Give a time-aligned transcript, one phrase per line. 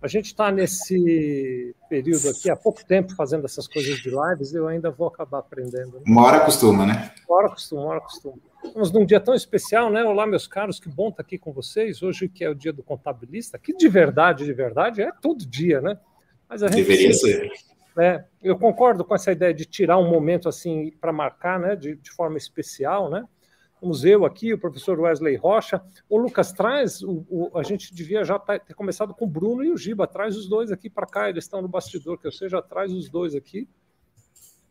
[0.00, 4.68] A gente está nesse período aqui, há pouco tempo, fazendo essas coisas de lives, eu
[4.68, 5.96] ainda vou acabar aprendendo.
[5.96, 6.02] Né?
[6.06, 7.12] Uma hora costuma, né?
[7.28, 8.36] Uma hora costuma, uma hora costuma.
[8.62, 10.04] Estamos num dia tão especial, né?
[10.04, 12.02] Olá, meus caros, que bom estar aqui com vocês.
[12.02, 15.80] Hoje que é o dia do contabilista, que de verdade, de verdade, é todo dia,
[15.80, 15.98] né?
[16.48, 17.50] Mas a gente Deveria ser.
[17.98, 21.74] É, eu concordo com essa ideia de tirar um momento assim para marcar, né?
[21.74, 23.24] De, de forma especial, né?
[23.80, 25.82] Vamos eu aqui, o professor Wesley Rocha.
[26.08, 29.62] O Lucas traz, o, o, a gente devia já tá, ter começado com o Bruno
[29.62, 30.06] e o Giba.
[30.06, 33.10] Traz os dois aqui para cá, eles estão no bastidor, que eu seja, traz os
[33.10, 33.68] dois aqui.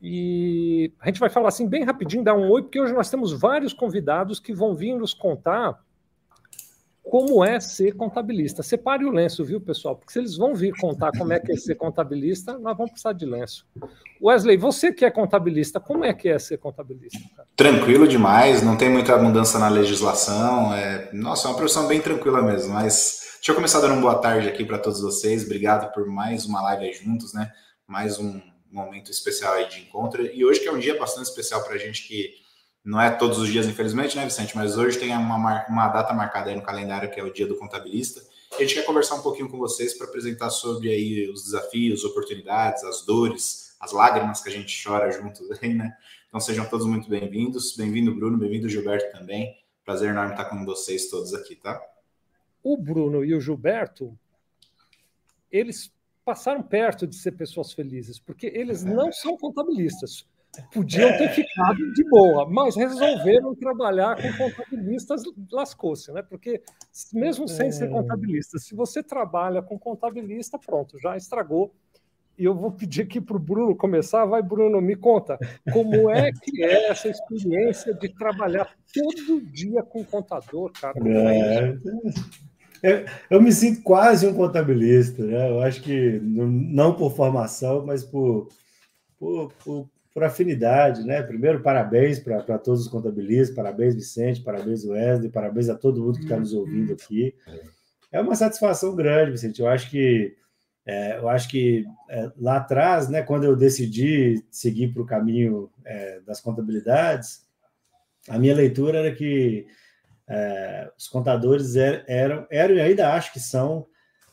[0.02, 3.32] E a gente vai falar assim bem rapidinho, dar um oi, porque hoje nós temos
[3.32, 5.85] vários convidados que vão vir nos contar
[7.10, 8.64] como é ser contabilista.
[8.64, 9.96] Separe o lenço, viu, pessoal?
[9.96, 13.14] Porque se eles vão vir contar como é que é ser contabilista, nós vamos precisar
[13.14, 13.66] de lenço.
[14.22, 17.20] Wesley, você que é contabilista, como é que é ser contabilista?
[17.56, 20.74] Tranquilo demais, não tem muita mudança na legislação.
[20.74, 21.10] É...
[21.14, 24.48] Nossa, é uma profissão bem tranquila mesmo, mas deixa eu começar dando uma boa tarde
[24.48, 25.46] aqui para todos vocês.
[25.46, 27.52] Obrigado por mais uma live juntos, né?
[27.88, 30.26] Mais um momento especial aí de encontro.
[30.26, 32.45] E hoje que é um dia bastante especial para a gente que
[32.86, 34.56] não é todos os dias, infelizmente, né, Vicente?
[34.56, 37.58] Mas hoje tem uma, uma data marcada aí no calendário que é o dia do
[37.58, 38.22] contabilista.
[38.52, 42.04] E a gente quer conversar um pouquinho com vocês para apresentar sobre aí os desafios,
[42.04, 45.98] oportunidades, as dores, as lágrimas que a gente chora juntos aí, né?
[46.28, 47.76] Então sejam todos muito bem-vindos.
[47.76, 49.58] Bem-vindo, Bruno, bem-vindo, Gilberto também.
[49.84, 51.82] Prazer enorme estar com vocês todos aqui, tá?
[52.62, 54.16] O Bruno e o Gilberto,
[55.52, 55.92] eles
[56.24, 58.94] passaram perto de ser pessoas felizes, porque eles é.
[58.94, 60.26] não são contabilistas.
[60.74, 66.22] Podiam ter ficado de boa, mas resolveram trabalhar com contabilistas, lascou-se, né?
[66.22, 66.62] Porque
[67.14, 67.88] mesmo sem ser é.
[67.90, 71.74] contabilista, se você trabalha com contabilista, pronto, já estragou.
[72.38, 74.26] E eu vou pedir aqui para o Bruno começar.
[74.26, 75.40] Vai, Bruno, me conta
[75.72, 81.00] como é que é essa experiência de trabalhar todo dia com contador, cara?
[81.08, 81.78] É.
[82.84, 85.50] Eu, eu, me sinto quase um contabilista, né?
[85.50, 88.50] Eu acho que não por formação, mas por,
[89.18, 91.22] por, por, por afinidade, né?
[91.22, 96.24] Primeiro, parabéns para todos os contabilistas, parabéns, Vicente, parabéns, Wesley, parabéns a todo mundo que
[96.24, 97.36] está nos ouvindo aqui.
[98.10, 99.60] É uma satisfação grande, Vicente.
[99.60, 100.34] Eu acho que
[100.86, 105.70] é, eu acho que é, lá atrás, né, quando eu decidi seguir para o caminho
[105.84, 107.46] é, das contabilidades,
[108.30, 109.68] a minha leitura era que
[110.30, 113.80] é, os contadores er, eram, eram e ainda acho que são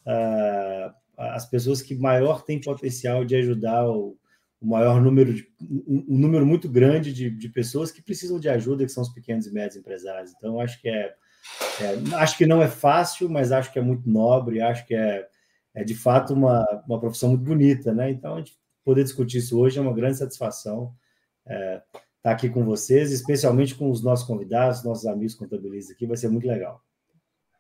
[0.07, 4.17] uh, as pessoas que maior têm potencial de ajudar o,
[4.63, 8.49] o maior número de um, um número muito grande de, de, pessoas que precisam de
[8.49, 10.33] ajuda, que são os pequenos e médios empresários.
[10.37, 11.15] Então, acho que é,
[11.81, 15.27] é, acho que não é fácil, mas acho que é muito nobre, acho que é,
[15.75, 18.09] é de fato uma, uma profissão muito bonita, né?
[18.11, 20.95] Então, a gente poder discutir isso hoje é uma grande satisfação.
[21.45, 26.07] É, estar tá aqui com vocês, especialmente com os nossos convidados, nossos amigos contabilistas aqui,
[26.07, 26.81] vai ser muito legal.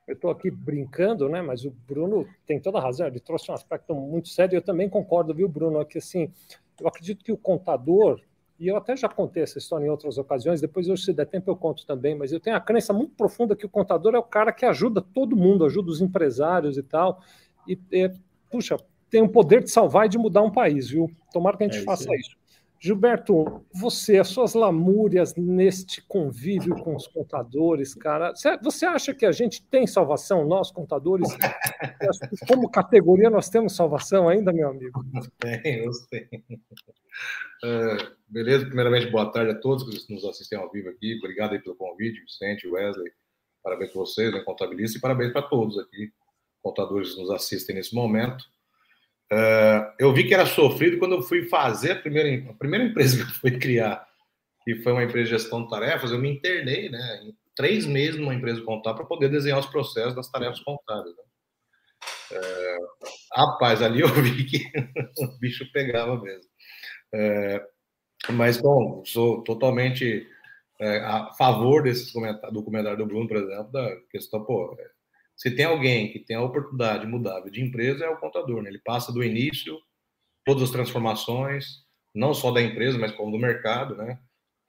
[0.07, 1.41] Eu estou aqui brincando, né?
[1.41, 4.57] Mas o Bruno tem toda a razão, ele trouxe um aspecto muito sério.
[4.57, 5.85] Eu também concordo, viu, Bruno?
[5.87, 6.33] Que assim,
[6.83, 8.21] eu acredito que o contador,
[8.59, 11.51] e eu até já contei essa história em outras ocasiões, depois hoje, se der tempo,
[11.51, 14.23] eu conto também, mas eu tenho a crença muito profunda que o contador é o
[14.23, 17.23] cara que ajuda todo mundo, ajuda os empresários e tal.
[17.67, 18.11] E, e
[18.51, 18.77] puxa,
[19.09, 21.11] tem o poder de salvar e de mudar um país, viu?
[21.33, 22.37] Tomara que a gente é faça isso.
[22.83, 29.31] Gilberto, você, as suas lamúrias neste convívio com os contadores, cara, você acha que a
[29.31, 31.29] gente tem salvação, nós contadores?
[32.49, 35.01] Como categoria, nós temos salvação ainda, meu amigo?
[35.39, 36.31] Temos, temos.
[37.63, 41.17] Uh, beleza, primeiramente, boa tarde a todos que nos assistem ao vivo aqui.
[41.19, 43.13] Obrigado aí pelo convite, Vicente, Wesley.
[43.63, 46.13] Parabéns para vocês, né, contabilista, e parabéns para todos aqui,
[46.61, 48.45] contadores que nos assistem nesse momento.
[49.99, 53.23] Eu vi que era sofrido quando eu fui fazer a primeira, a primeira empresa que
[53.23, 54.07] eu fui criar,
[54.65, 58.19] que foi uma empresa de gestão de tarefas, eu me internei, né, em três meses
[58.19, 61.15] numa empresa contábil para poder desenhar os processos das tarefas contábeis.
[61.17, 61.23] Né?
[62.33, 62.89] Uh,
[63.35, 64.65] rapaz, ali eu vi que
[65.19, 66.51] o bicho pegava mesmo.
[67.15, 70.27] Uh, mas, bom, sou totalmente
[70.81, 74.77] a favor desses comentários, do comentário do Bruno, por exemplo, da questão, pô,
[75.37, 78.63] se tem alguém que tem a oportunidade de mudar de empresa, é o contador.
[78.63, 78.71] Né?
[78.71, 79.79] Ele passa do início,
[80.45, 81.83] todas as transformações,
[82.15, 84.19] não só da empresa, mas como do mercado, né?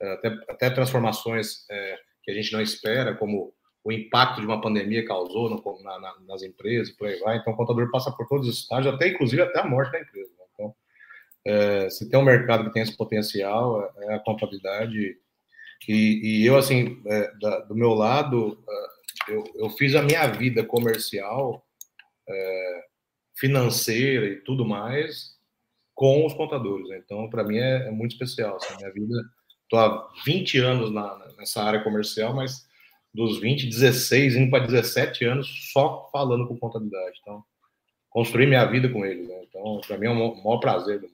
[0.02, 3.54] É, até, até transformações é, que a gente não espera, como
[3.84, 7.38] o impacto de uma pandemia causou no, na, na, nas empresas, por aí vai.
[7.38, 10.32] Então, o contador passa por todos os estágios, até inclusive até a morte da empresa.
[10.38, 10.46] Né?
[10.54, 10.76] Então,
[11.46, 15.18] é, se tem um mercado que tem esse potencial, é, é a contabilidade.
[15.88, 18.93] E, e eu, assim, é, da, do meu lado, é,
[19.28, 21.66] eu, eu fiz a minha vida comercial,
[22.28, 22.84] é,
[23.36, 25.34] financeira e tudo mais
[25.94, 26.88] com os contadores.
[26.90, 27.02] Né?
[27.04, 28.56] Então, para mim é, é, muito especial.
[28.56, 29.16] Assim, minha vida,
[29.64, 32.68] estou há 20 anos na, nessa área comercial, mas
[33.14, 37.20] dos 20, 16, indo para 17 anos só falando com contabilidade.
[37.22, 37.44] Então,
[38.10, 39.28] construir minha vida com eles.
[39.28, 39.46] Né?
[39.48, 41.13] Então, para mim é o maior prazer do.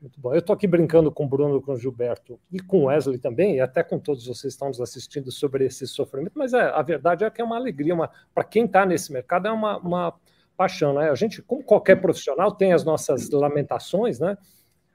[0.00, 0.32] Muito bom.
[0.32, 3.56] Eu estou aqui brincando com o Bruno, com o Gilberto e com o Wesley também,
[3.56, 6.82] e até com todos vocês que estão nos assistindo sobre esse sofrimento, mas é, a
[6.82, 7.94] verdade é que é uma alegria,
[8.32, 10.14] para quem está nesse mercado, é uma, uma
[10.56, 10.94] paixão.
[10.94, 11.10] Né?
[11.10, 14.38] A gente, como qualquer profissional, tem as nossas lamentações, né?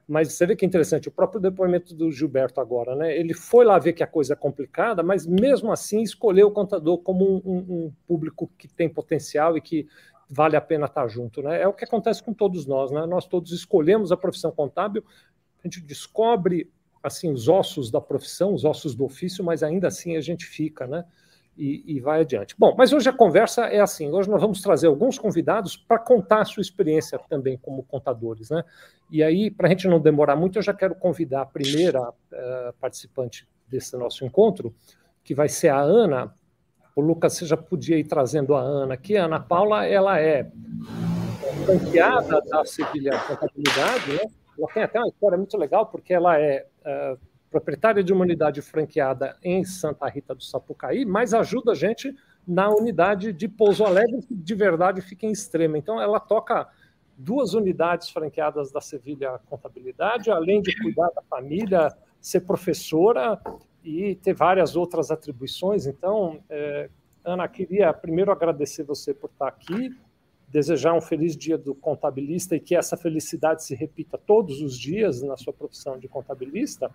[0.08, 3.18] mas você vê que é interessante, o próprio depoimento do Gilberto agora, né?
[3.18, 6.98] Ele foi lá ver que a coisa é complicada, mas mesmo assim escolheu o contador
[6.98, 9.88] como um, um, público que tem potencial e que
[10.33, 11.62] vale a pena estar junto, né?
[11.62, 13.06] É o que acontece com todos nós, né?
[13.06, 15.03] Nós todos escolhemos a profissão contábil,
[15.63, 16.71] a gente descobre
[17.01, 20.88] assim os ossos da profissão, os ossos do ofício, mas ainda assim a gente fica,
[20.88, 21.06] né?
[21.57, 22.56] e, e, vai adiante.
[22.57, 26.41] Bom, mas hoje a conversa é assim: hoje nós vamos trazer alguns convidados para contar
[26.41, 28.63] a sua experiência também como contadores, né?
[29.12, 32.74] E aí, para a gente não demorar muito, eu já quero convidar a primeira uh,
[32.80, 34.74] participante desse nosso encontro,
[35.24, 36.33] que vai ser a Ana.
[36.95, 39.18] O Lucas, você já podia ir trazendo a Ana aqui.
[39.18, 40.51] A Ana Paula, ela é
[41.66, 44.25] franqueada da Sevilha Contabilidade, né?
[44.57, 46.68] Ela tem até uma história muito legal, porque ela é.
[46.86, 52.12] Uh, proprietária de uma unidade franqueada em Santa Rita do Sapucaí, mas ajuda a gente
[52.48, 55.78] na unidade de Pouso Alegre, que de verdade fica em extrema.
[55.78, 56.68] Então, ela toca
[57.16, 63.40] duas unidades franqueadas da Sevilha Contabilidade, além de cuidar da família, ser professora
[63.83, 65.85] e ter várias outras atribuições.
[65.85, 66.89] Então, é,
[67.24, 69.95] Ana, queria primeiro agradecer você por estar aqui,
[70.47, 75.21] desejar um feliz dia do contabilista e que essa felicidade se repita todos os dias
[75.21, 76.91] na sua profissão de contabilista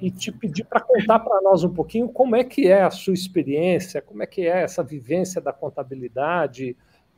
[0.00, 3.14] e te pedir para contar para nós um pouquinho como é que é a sua
[3.14, 6.76] experiência, como é que é essa vivência da contabilidade,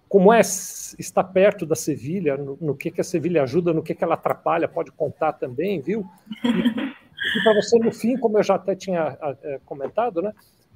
[0.08, 3.94] como é estar perto da Sevilha, no, no que, que a Sevilha ajuda, no que,
[3.94, 6.04] que ela atrapalha, pode contar também, viu?
[7.24, 10.32] e para você, no fim, como eu já até tinha é, comentado, né,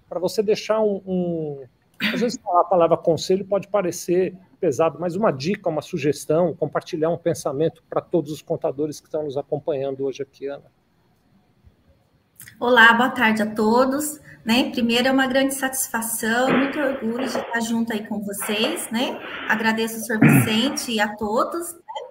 [0.08, 1.64] para você deixar um, um.
[2.12, 7.18] Às vezes a palavra conselho pode parecer pesado, mas uma dica, uma sugestão, compartilhar um
[7.18, 10.64] pensamento para todos os contadores que estão nos acompanhando hoje aqui, Ana.
[12.60, 14.20] Olá, boa tarde a todos.
[14.44, 14.70] Né?
[14.70, 19.20] Primeiro é uma grande satisfação, muito orgulho de estar junto aí com vocês, né?
[19.48, 20.18] Agradeço o Sr.
[20.20, 21.74] Vicente e a todos.
[21.74, 22.07] Né?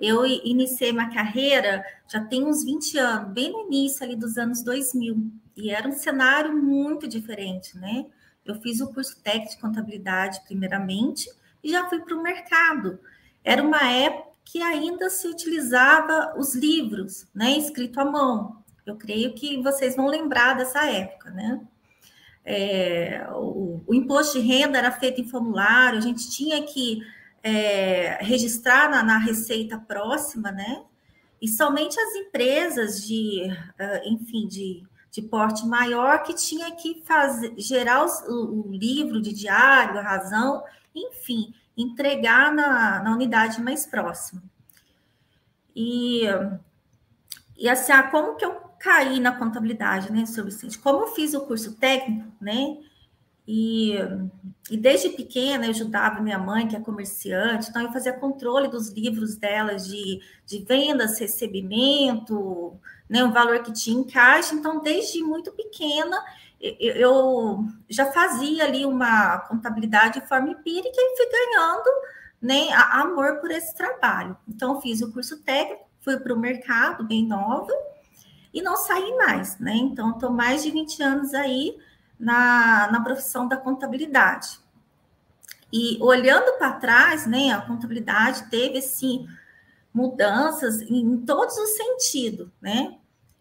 [0.00, 4.62] Eu iniciei minha carreira já tem uns 20 anos, bem no início ali dos anos
[4.62, 8.06] 2000, e era um cenário muito diferente, né?
[8.44, 11.30] Eu fiz o curso técnico de contabilidade primeiramente
[11.62, 12.98] e já fui para o mercado.
[13.44, 18.64] Era uma época que ainda se utilizava os livros, né, escrito à mão.
[18.84, 21.60] Eu creio que vocês vão lembrar dessa época, né?
[22.44, 27.02] É, o, o, imposto de renda era feito em formulário, a gente tinha que
[27.42, 30.82] é, registrar na, na, receita próxima, né?
[31.40, 37.54] E somente as empresas de, uh, enfim, de, de porte maior que tinha que fazer,
[37.56, 40.62] gerar os, o, o, livro de diário, a razão,
[40.94, 44.42] enfim, entregar na, na unidade mais próxima.
[45.74, 46.24] E,
[47.56, 50.78] e assim, ah, como que eu caí na contabilidade, né, seu Vicente?
[50.78, 52.76] Como eu fiz o curso técnico, né,
[53.52, 53.98] e,
[54.70, 58.90] e desde pequena eu ajudava minha mãe, que é comerciante, então eu fazia controle dos
[58.90, 65.20] livros delas de, de vendas, recebimento, né, o valor que tinha em caixa, então desde
[65.20, 66.16] muito pequena
[66.60, 71.90] eu, eu já fazia ali uma contabilidade de forma empírica e fui ganhando
[72.40, 74.36] né, amor por esse trabalho.
[74.46, 77.72] Então, fiz o curso técnico, fui para o mercado bem nova,
[78.52, 79.74] e não saí mais, né?
[79.74, 81.76] Então, estou mais de 20 anos aí
[82.20, 84.60] na, na profissão da contabilidade.
[85.72, 89.26] E olhando para trás, né, a contabilidade teve, assim,
[89.92, 92.96] mudanças em, todos os sentidos, né?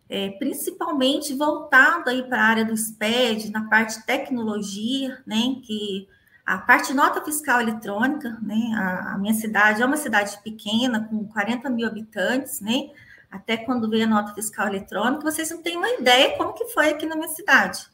[0.07, 5.57] É, principalmente voltado aí para a área do SPED, na parte de tecnologia, né?
[5.63, 6.07] Que
[6.43, 8.71] a parte nota fiscal eletrônica, né?
[8.75, 12.89] A, a minha cidade é uma cidade pequena, com 40 mil habitantes, né?
[13.31, 16.89] até quando veio a nota fiscal eletrônica, vocês não têm uma ideia como que foi
[16.89, 17.87] aqui na minha cidade.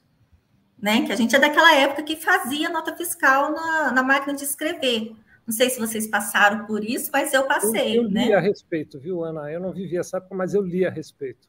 [0.81, 1.05] Né?
[1.05, 5.15] Que a gente é daquela época que fazia nota fiscal na, na máquina de escrever.
[5.45, 7.97] Não sei se vocês passaram por isso, mas eu passei.
[7.97, 8.33] Eu, eu li né?
[8.33, 9.51] a respeito, viu, Ana?
[9.51, 11.47] Eu não vivi essa época, mas eu li a respeito.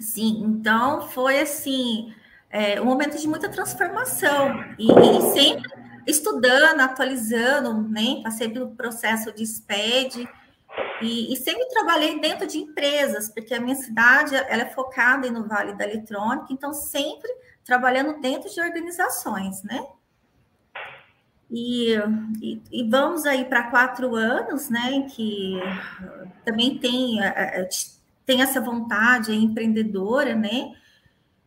[0.00, 2.12] Sim, então foi assim
[2.50, 5.70] é, um momento de muita transformação e, e sempre
[6.06, 8.20] estudando, atualizando, né?
[8.22, 10.28] Passei pelo processo de SPED,
[11.02, 15.46] e, e, sempre trabalhei dentro de empresas, porque a minha cidade ela é focada no
[15.46, 17.30] Vale da Eletrônica, então sempre
[17.64, 19.84] trabalhando dentro de organizações, né?
[21.50, 21.94] E,
[22.40, 25.06] e, e vamos aí para quatro anos, né?
[25.10, 25.60] Que
[26.44, 27.68] também tem, é, é,
[28.24, 30.74] tem essa vontade empreendedora, né?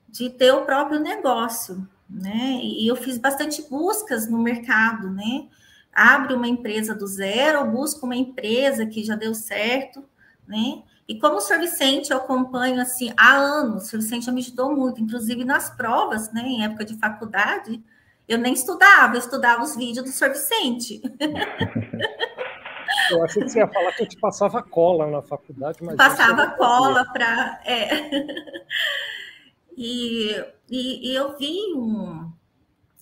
[0.08, 2.60] De ter o próprio negócio, né?
[2.62, 5.48] E eu fiz bastante buscas no mercado, né?
[5.96, 10.04] abre uma empresa do zero busca uma empresa que já deu certo,
[10.46, 10.84] né?
[11.08, 11.60] E como o Sr.
[11.60, 13.98] Vicente eu acompanho assim há anos, o Sr.
[13.98, 17.84] Vicente me ajudou muito, inclusive nas provas, né, em época de faculdade,
[18.28, 20.30] eu nem estudava, eu estudava os vídeos do Sr.
[20.30, 21.02] Vicente.
[23.12, 25.96] Eu achei que você ia falar que eu te passava cola na faculdade, mas.
[25.96, 27.62] Passava cola para.
[27.66, 27.90] É.
[29.78, 30.30] E,
[30.72, 32.32] e, e, eu vi um,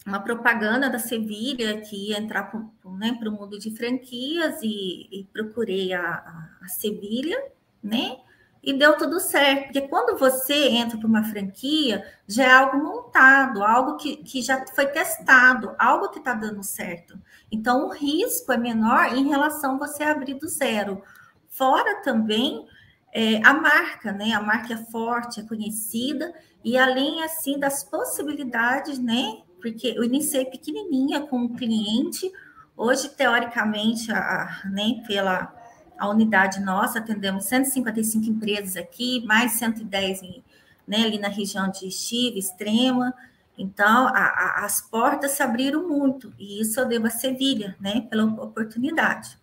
[0.07, 2.59] uma propaganda da Sevilha que ia entrar para
[2.93, 7.39] né, o mundo de franquias e, e procurei a, a, a Sevilha,
[7.83, 8.17] né?
[8.63, 13.61] E deu tudo certo, porque quando você entra para uma franquia, já é algo montado,
[13.61, 17.19] algo que, que já foi testado, algo que está dando certo.
[17.51, 21.03] Então, o risco é menor em relação a você abrir do zero.
[21.49, 22.65] Fora também
[23.11, 24.31] é, a marca, né?
[24.31, 29.41] A marca é forte, é conhecida, e além, assim, das possibilidades, né?
[29.61, 32.31] Porque eu iniciei pequenininha com um cliente,
[32.77, 35.53] hoje, teoricamente, a, a, né, pela
[36.03, 40.43] a unidade nossa, atendemos 155 empresas aqui, mais 110 em,
[40.87, 43.13] né, ali na região de Estiva, Extrema.
[43.57, 48.01] Então, a, a, as portas se abriram muito, e isso eu devo a Sevilha, né,
[48.09, 49.37] pela oportunidade.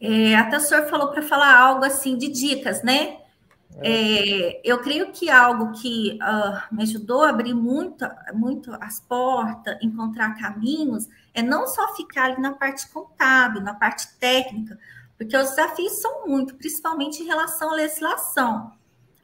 [0.00, 3.18] É, até o senhor falou para falar algo assim de dicas, né?
[3.82, 9.76] É, eu creio que algo que uh, me ajudou a abrir muito, muito as portas,
[9.82, 14.78] encontrar caminhos, é não só ficar ali na parte contábil, na parte técnica,
[15.18, 18.72] porque os desafios são muito, principalmente em relação à legislação,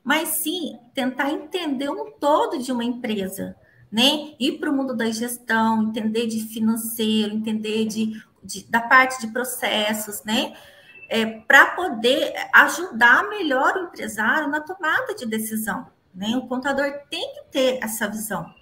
[0.02, 3.54] mas sim tentar entender um todo de uma empresa,
[3.90, 4.34] né?
[4.38, 9.32] Ir para o mundo da gestão, entender de financeiro, entender de, de da parte de
[9.32, 10.54] processos, né?
[11.12, 15.88] É, para poder ajudar melhor o empresário na tomada de decisão.
[16.14, 16.36] Né?
[16.36, 18.54] O contador tem que ter essa visão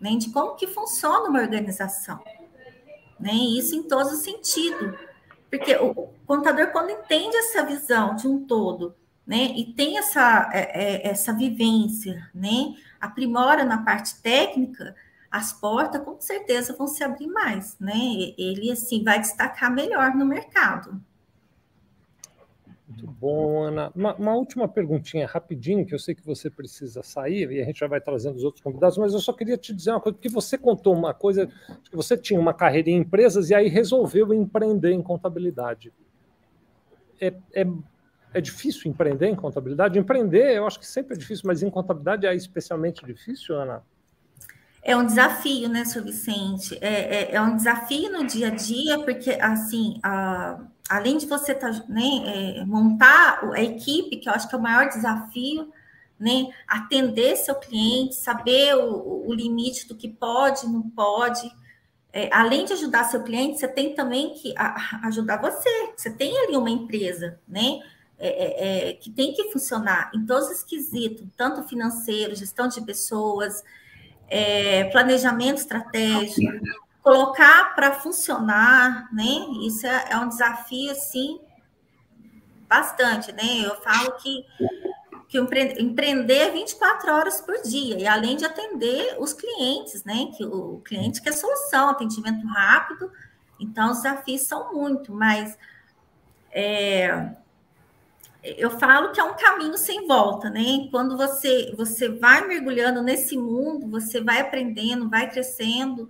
[0.00, 0.10] né?
[0.16, 2.22] de como que funciona uma organização.
[3.18, 3.32] Né?
[3.32, 4.96] Isso em todos os sentidos.
[5.50, 8.94] Porque o contador, quando entende essa visão de um todo,
[9.26, 14.94] né, e tem essa, é, é, essa vivência, né, aprimora na parte técnica,
[15.30, 17.94] as portas com certeza vão se abrir mais, né?
[18.38, 20.98] Ele assim vai destacar melhor no mercado.
[22.88, 23.92] Muito bom, Ana.
[23.94, 27.78] Uma, uma, última perguntinha rapidinho, que eu sei que você precisa sair e a gente
[27.78, 30.30] já vai trazendo os outros convidados, mas eu só queria te dizer uma coisa, porque
[30.30, 34.92] você contou uma coisa, que você tinha uma carreira em empresas e aí resolveu empreender
[34.92, 35.92] em contabilidade.
[37.20, 37.66] É, é,
[38.32, 39.98] é difícil empreender em contabilidade?
[39.98, 43.82] Empreender, eu acho que sempre é difícil, mas em contabilidade é especialmente difícil, Ana?
[44.88, 46.02] É um desafio, né, Sr.
[46.02, 46.78] Vicente?
[46.80, 51.54] É, é, é um desafio no dia a dia, porque, assim, a além de você
[51.54, 55.70] tá, né, é, montar a equipe, que eu acho que é o maior desafio,
[56.18, 61.52] né, atender seu cliente, saber o, o limite do que pode, não pode.
[62.10, 65.92] É, além de ajudar seu cliente, você tem também que a, ajudar você.
[65.94, 67.80] Você tem ali uma empresa, né?
[68.18, 73.62] É, é, que tem que funcionar em todos os quesitos, tanto financeiro, gestão de pessoas,
[74.28, 76.60] é, planejamento estratégico,
[77.02, 79.46] colocar para funcionar, né?
[79.66, 81.40] Isso é, é, um desafio, assim,
[82.68, 83.64] bastante, né?
[83.64, 84.44] Eu falo que,
[85.28, 90.30] que empreender 24 horas por dia, e além de atender os clientes, né?
[90.36, 93.10] Que o cliente quer solução, atendimento rápido,
[93.58, 95.56] então os desafios são muito, mas
[96.52, 97.32] é,
[98.56, 100.88] eu falo que é um caminho sem volta, né?
[100.90, 106.08] Quando você, você vai mergulhando nesse mundo, você vai aprendendo, vai crescendo,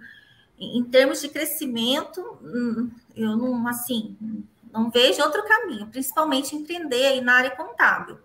[0.58, 4.16] em termos de crescimento, hum, eu não, assim,
[4.72, 8.18] não vejo outro caminho, principalmente empreender aí na área contábil.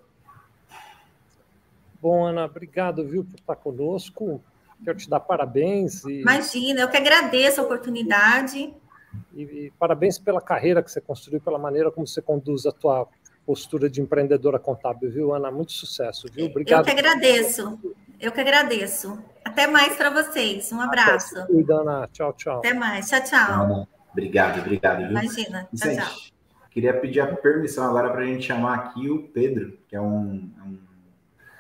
[2.02, 4.44] Bom, Ana, obrigado, viu, por estar conosco.
[4.84, 6.04] Quero te dar parabéns.
[6.04, 6.22] E...
[6.22, 8.74] Imagina, eu que agradeço a oportunidade.
[9.34, 13.08] E, e, parabéns pela carreira que você construiu, pela maneira como você conduz a tua
[13.46, 15.52] postura de empreendedora contábil, viu, Ana?
[15.52, 16.48] Muito sucesso, viu?
[16.48, 16.80] Obrigado.
[16.80, 17.80] Eu que agradeço.
[18.20, 19.20] Eu que agradeço.
[19.44, 20.72] Até mais para vocês.
[20.72, 21.38] Um abraço.
[21.38, 22.10] Até, cuida, Ana.
[22.12, 22.60] Tchau, tchau.
[22.60, 23.08] Até mais.
[23.10, 23.88] Tchau, tchau.
[24.12, 25.00] Obrigado, obrigado.
[25.00, 25.10] Viu?
[25.10, 25.68] Imagina.
[25.76, 26.14] Tchau, tchau.
[26.72, 30.50] Queria pedir a permissão agora para a gente chamar aqui o Pedro, que é um,
[30.66, 30.80] um,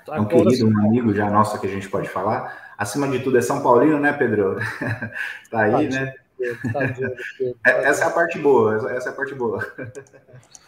[0.08, 2.74] é um querido, um amigo já nosso que a gente pode falar.
[2.78, 4.58] Acima de tudo é São Paulino, né, Pedro?
[5.52, 6.16] tá aí, né?
[6.40, 9.66] É, essa é a parte boa, essa é a parte boa.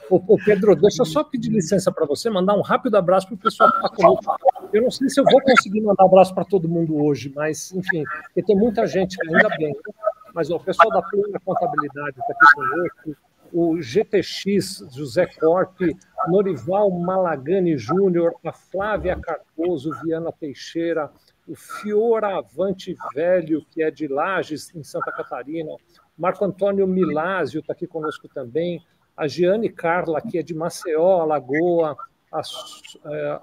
[0.10, 3.38] Ô, Pedro, deixa eu só pedir licença para você, mandar um rápido abraço para o
[3.38, 4.36] pessoal que está conosco.
[4.72, 8.03] Eu não sei se eu vou conseguir mandar abraço para todo mundo hoje, mas, enfim,
[8.25, 9.69] porque tem muita gente, ainda bem.
[9.69, 9.93] Né?
[10.34, 13.17] Mas ó, o pessoal da Plena Contabilidade está aqui conosco,
[13.53, 15.95] o GTX José Corte,
[16.27, 21.10] Norival Malagani Júnior, a Flávia Cardoso, Viana Teixeira,
[21.47, 25.71] o Fioravante Velho, que é de Lages, em Santa Catarina,
[26.17, 28.81] Marco Antônio Milásio está aqui conosco também,
[29.15, 31.95] a Giane Carla, que é de Maceió, Alagoa,
[32.31, 32.41] a,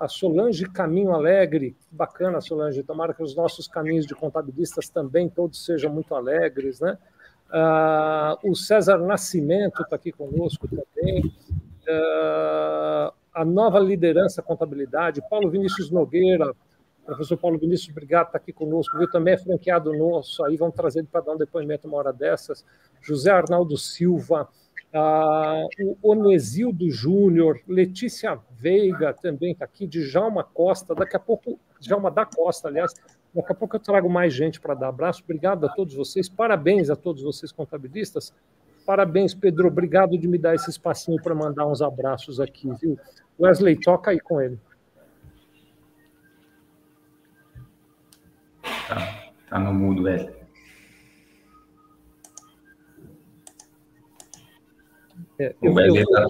[0.05, 5.65] a Solange Caminho Alegre, bacana, Solange, tomara que os nossos caminhos de contabilistas também todos
[5.65, 6.99] sejam muito alegres, né?
[7.49, 11.27] Uh, o César Nascimento está aqui conosco também.
[11.83, 16.55] Uh, a nova liderança contabilidade, Paulo Vinícius Nogueira,
[17.05, 19.11] professor Paulo Vinícius, obrigado, está aqui conosco, viu?
[19.11, 22.65] Também é franqueado nosso, aí vamos trazer ele para dar um depoimento uma hora dessas.
[23.01, 24.49] José Arnaldo Silva,
[24.95, 32.11] ah, o Onesildo Júnior, Letícia Veiga também está aqui, Djalma Costa, daqui a pouco, Djalma
[32.11, 32.93] da Costa, aliás,
[33.35, 35.23] daqui a pouco eu trago mais gente para dar abraço.
[35.25, 38.33] Obrigado a todos vocês, parabéns a todos vocês contabilistas.
[38.85, 39.69] Parabéns, Pedro.
[39.69, 42.99] Obrigado de me dar esse espacinho para mandar uns abraços aqui, viu?
[43.39, 44.59] Wesley, toca aí com ele.
[48.95, 50.35] Tá, tá no mudo, Wesley.
[55.39, 56.27] É, o Wesley está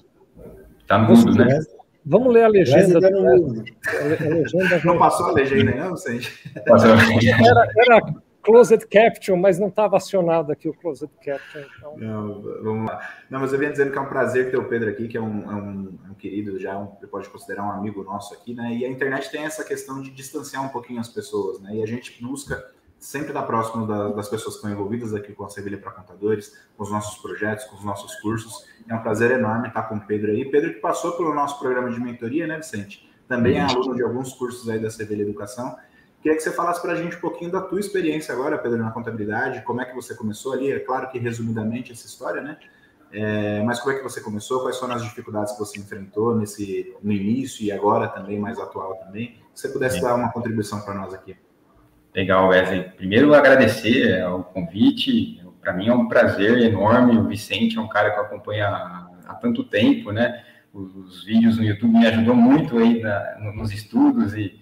[0.86, 1.60] tá no mudo, né?
[2.04, 3.00] Vamos ler a legenda.
[3.00, 6.52] Tá a, legenda não passou a legenda, não, Vicente?
[6.56, 11.62] Era, era Closed Caption, mas não estava acionado aqui o Closed Caption.
[11.76, 11.96] Então...
[11.96, 13.00] Não, vamos lá.
[13.30, 15.20] Não, mas eu venho dizendo que é um prazer ter o Pedro aqui, que é
[15.20, 18.74] um, é um, um querido, já um, pode considerar um amigo nosso aqui, né?
[18.74, 21.76] E a internet tem essa questão de distanciar um pouquinho as pessoas, né?
[21.76, 25.44] E a gente busca sempre estar próximo da, das pessoas que estão envolvidas aqui com
[25.44, 28.66] a Sevilha para Contadores, com os nossos projetos, com os nossos cursos.
[28.88, 30.44] É um prazer enorme estar com o Pedro aí.
[30.44, 33.08] Pedro que passou pelo nosso programa de mentoria, né, Vicente?
[33.28, 35.76] Também é aluno de alguns cursos aí da Sevilha Educação
[36.22, 38.92] Queria que você falasse para a gente um pouquinho da tua experiência agora, Pedro, na
[38.92, 42.56] contabilidade, como é que você começou ali, é claro que resumidamente essa história, né?
[43.12, 44.62] É, mas como é que você começou?
[44.62, 48.94] Quais foram as dificuldades que você enfrentou nesse no início e agora também mais atual
[49.04, 49.36] também?
[49.52, 50.02] Se você pudesse Sim.
[50.02, 51.36] dar uma contribuição para nós aqui.
[52.14, 52.84] Legal, Wesley.
[52.96, 55.44] Primeiro agradecer o convite.
[55.60, 57.18] Para mim é um prazer enorme.
[57.18, 60.44] O Vicente é um cara que eu acompanho há, há tanto tempo, né?
[60.72, 64.58] Os, os, vídeos no YouTube me ajudou muito aí na, nos estudos e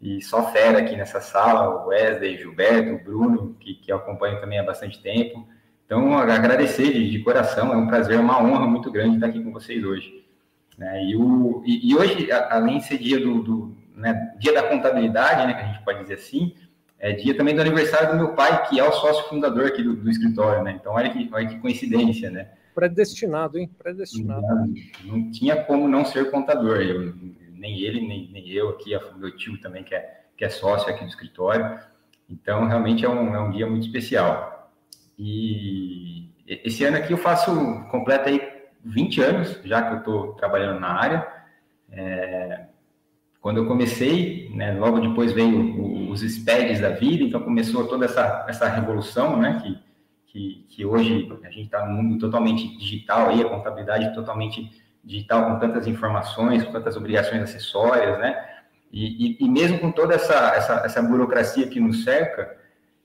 [0.00, 4.40] e só fera aqui nessa sala, o Wesley, Gilberto, o Bruno, que, que eu acompanho
[4.40, 5.46] também há bastante tempo.
[5.84, 9.42] Então, agradecer de, de, coração, é um prazer, é uma honra muito grande estar aqui
[9.42, 10.24] com vocês hoje.
[10.78, 11.04] Né?
[11.04, 15.46] E, o, e, e, hoje, além de ser dia do, do né, dia da contabilidade,
[15.46, 16.54] né, que a gente pode dizer assim,
[16.98, 19.96] é dia também do aniversário do meu pai, que é o sócio fundador aqui do,
[19.96, 20.78] do escritório, né?
[20.80, 22.48] Então, olha que, olha que coincidência, né?
[22.74, 23.70] Predestinado, hein?
[23.78, 24.42] Predestinado.
[24.42, 24.72] Não,
[25.04, 26.80] não tinha como não ser contador.
[26.80, 27.14] Eu,
[27.60, 31.04] nem ele, nem, nem eu aqui, meu tio também, que é, que é sócio aqui
[31.04, 31.78] do escritório.
[32.28, 34.72] Então, realmente é um, é um dia muito especial.
[35.18, 37.52] E esse ano aqui eu faço,
[37.90, 38.40] completa aí
[38.82, 41.28] 20 anos, já que eu estou trabalhando na área.
[41.92, 42.64] É,
[43.40, 48.46] quando eu comecei, né, logo depois veio os SPEDs da vida, então começou toda essa,
[48.48, 49.78] essa revolução, né, que,
[50.26, 54.70] que, que hoje a gente está num mundo totalmente digital, aí, a contabilidade totalmente
[55.04, 58.48] digital com tantas informações, com tantas obrigações acessórias, né?
[58.92, 62.58] E, e, e, mesmo com toda essa, essa, essa burocracia que nos cerca,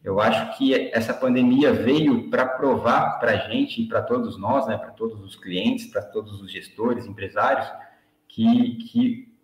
[0.04, 4.68] eu acho que essa pandemia veio para provar para a gente e para todos nós,
[4.68, 7.68] né, para todos os clientes, para todos os gestores, empresários,
[8.28, 9.36] que, que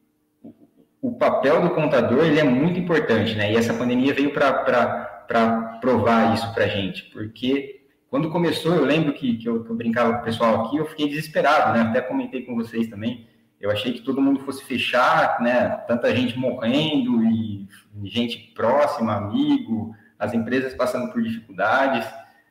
[1.02, 3.52] o papel do contador ele é muito importante, né?
[3.52, 7.81] E essa pandemia veio para provar isso para a gente, porque
[8.12, 10.86] quando começou, eu lembro que, que, eu, que eu brincava com o pessoal aqui, eu
[10.86, 11.80] fiquei desesperado, né?
[11.80, 13.26] Até comentei com vocês também.
[13.58, 15.70] Eu achei que todo mundo fosse fechar, né?
[15.88, 17.70] Tanta gente morrendo e
[18.04, 22.06] gente próxima, amigo, as empresas passando por dificuldades,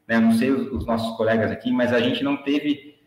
[0.08, 0.18] né?
[0.18, 2.98] Não sei os, os nossos colegas aqui, mas a gente não teve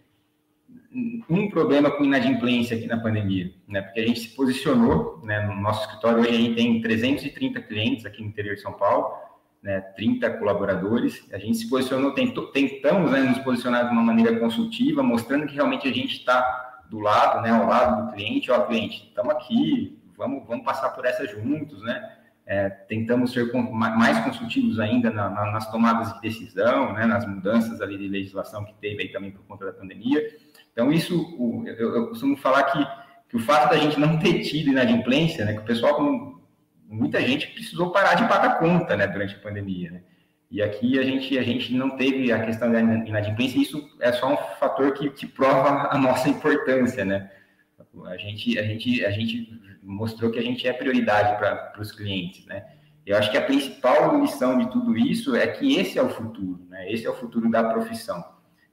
[1.27, 3.81] um problema com inadimplência aqui na pandemia, né?
[3.81, 5.43] Porque a gente se posicionou, né?
[5.47, 9.32] No nosso escritório hoje a gente tem 330 clientes aqui no interior de São Paulo
[9.63, 11.25] né, 30 colaboradores.
[11.31, 15.87] A gente se posicionou, tentamos né, nos posicionar de uma maneira consultiva, mostrando que realmente
[15.87, 20.45] a gente está do lado, né, ao lado do cliente, ó, cliente, estamos aqui, vamos,
[20.45, 22.17] vamos passar por essa juntos, né?
[22.45, 27.79] É, tentamos ser mais consultivos ainda na, na, nas tomadas de decisão, né, nas mudanças
[27.79, 30.21] ali de legislação que teve aí também por conta da pandemia.
[30.73, 32.85] Então, isso, o, eu, eu, costumo falar que,
[33.29, 36.32] que o fato da gente não ter tido inadimplência, né, que o pessoal, como
[37.13, 40.01] muita gente precisou parar de pagar conta, né, durante a pandemia, né?
[40.49, 44.33] E aqui a gente, a gente não teve a questão da inadimplência, isso é só
[44.33, 47.31] um fator que, que prova a nossa importância, né?
[48.05, 52.45] A gente, a, gente, a gente mostrou que a gente é prioridade para os clientes,
[52.45, 52.65] né?
[53.05, 56.65] Eu acho que a principal lição de tudo isso é que esse é o futuro,
[56.69, 56.91] né?
[56.91, 58.23] Esse é o futuro da profissão.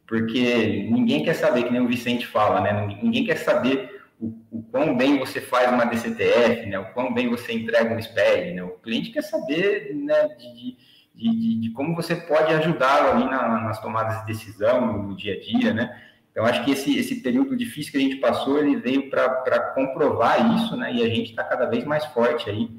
[0.06, 2.98] Porque ninguém quer saber, que nem o Vicente fala, né?
[3.02, 3.99] Ninguém quer saber
[4.50, 6.78] o, quão bem você faz uma DCTF, né?
[6.78, 8.62] O quão bem você entrega um SPED, né?
[8.62, 10.28] O cliente quer saber, né?
[10.28, 10.76] De, de,
[11.14, 15.16] de, de, de como você pode ajudá-lo ali na, nas tomadas de decisão, no, no,
[15.16, 16.02] dia a dia, né?
[16.30, 20.56] Então, acho que esse, esse período difícil que a gente passou, ele veio para comprovar
[20.56, 20.92] isso, né?
[20.92, 22.70] E a gente está cada vez mais forte aí,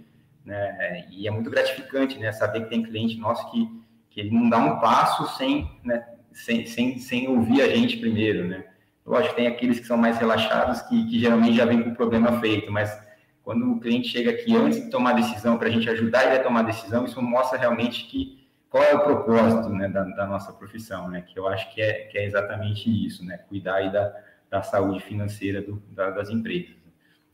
[0.45, 1.05] né?
[1.11, 2.31] E é muito gratificante, né?
[2.31, 3.69] Saber que tem cliente nosso que,
[4.09, 6.05] que ele não dá um passo sem, né?
[6.33, 8.65] sem, sem, sem ouvir a gente primeiro, né?
[9.11, 12.39] Lógico, tem aqueles que são mais relaxados, que, que geralmente já vem com o problema
[12.39, 12.97] feito, mas
[13.43, 16.43] quando o cliente chega aqui antes de tomar decisão, para a gente ajudar ele a
[16.43, 21.09] tomar decisão, isso mostra realmente que qual é o propósito né, da, da, nossa profissão,
[21.09, 21.25] né?
[21.27, 23.39] Que eu acho que é, que é exatamente isso, né?
[23.49, 24.15] Cuidar da,
[24.49, 26.73] da saúde financeira do, da, das empresas.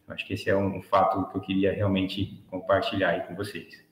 [0.08, 3.86] Eu acho que esse é um fato que eu queria realmente compartilhar aí com vocês.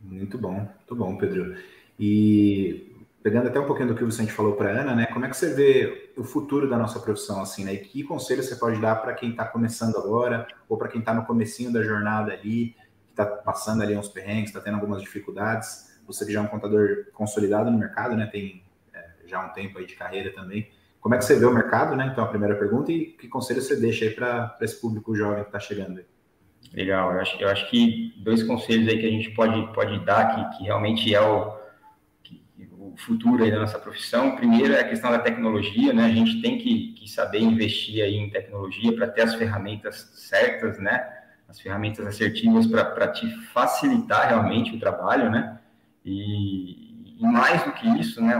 [0.00, 1.56] Muito bom, muito bom, Pedro.
[1.98, 2.87] E
[3.22, 5.06] pegando até um pouquinho do que o Vicente falou para Ana, né?
[5.06, 7.74] Como é que você vê o futuro da nossa profissão, assim, né?
[7.74, 11.12] E que conselho você pode dar para quem está começando agora ou para quem está
[11.12, 12.74] no comecinho da jornada ali,
[13.06, 15.88] que está passando ali uns perrengues, está tendo algumas dificuldades?
[16.06, 18.26] Você que já é um contador consolidado no mercado, né?
[18.26, 20.70] Tem é, já um tempo aí de carreira também.
[21.00, 22.08] Como é que você vê o mercado, né?
[22.10, 25.48] Então, a primeira pergunta e que conselho você deixa aí para esse público jovem que
[25.48, 26.04] está chegando aí?
[26.72, 30.50] Legal, eu acho, eu acho que dois conselhos aí que a gente pode, pode dar,
[30.50, 31.57] que, que realmente é o,
[32.96, 34.36] futuro da nossa profissão.
[34.36, 36.04] Primeiro é a questão da tecnologia, né?
[36.04, 40.78] A gente tem que, que saber investir aí em tecnologia para ter as ferramentas certas,
[40.78, 41.06] né?
[41.48, 45.58] As ferramentas assertivas para te facilitar realmente o trabalho, né?
[46.04, 48.34] E, e, mais do que isso, né?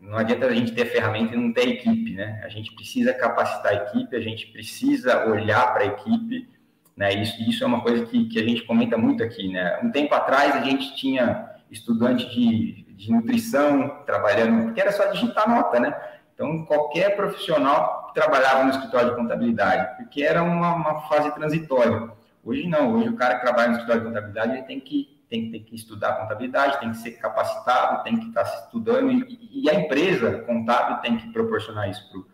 [0.00, 2.40] Não adianta a gente ter ferramenta e não ter equipe, né?
[2.44, 6.48] A gente precisa capacitar a equipe, a gente precisa olhar para a equipe,
[6.96, 7.12] né?
[7.14, 9.78] Isso, isso é uma coisa que, que a gente comenta muito aqui, né?
[9.82, 15.48] Um tempo atrás a gente tinha estudante de de nutrição, trabalhando, porque era só digitar
[15.48, 15.94] nota, né?
[16.34, 22.10] Então, qualquer profissional trabalhava no escritório de contabilidade, porque era uma, uma, fase transitória.
[22.42, 25.50] Hoje não, hoje o cara que trabalha no escritório de contabilidade, ele tem que, tem,
[25.50, 29.74] tem que estudar contabilidade, tem que ser capacitado, tem que estar estudando, e, e a
[29.74, 32.26] empresa contábil tem que proporcionar isso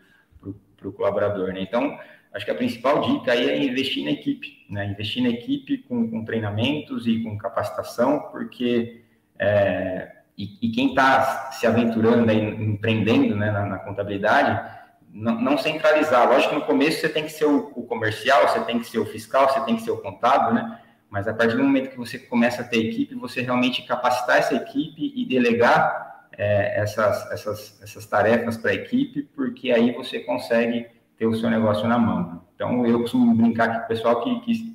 [0.77, 1.61] para o colaborador, né?
[1.61, 1.99] Então,
[2.33, 4.87] acho que a principal dica aí é investir na equipe, né?
[4.87, 9.05] Investir na equipe com, com treinamentos e com capacitação, porque
[9.39, 14.81] é, e, e quem está se aventurando, aí, empreendendo né, na, na contabilidade,
[15.13, 16.29] não, não, centralizar.
[16.29, 18.99] Lógico que no começo você tem que ser o, o, comercial, você tem que ser
[18.99, 20.81] o fiscal, você tem que ser o contábil, né?
[21.11, 24.55] Mas a partir do momento que você começa a ter equipe, você realmente capacitar essa
[24.55, 30.87] equipe e delegar é, essas, essas, essas tarefas para a equipe, porque aí você consegue
[31.19, 32.43] ter o seu negócio na mão.
[32.55, 34.72] Então, eu costumo brincar com o pessoal que, que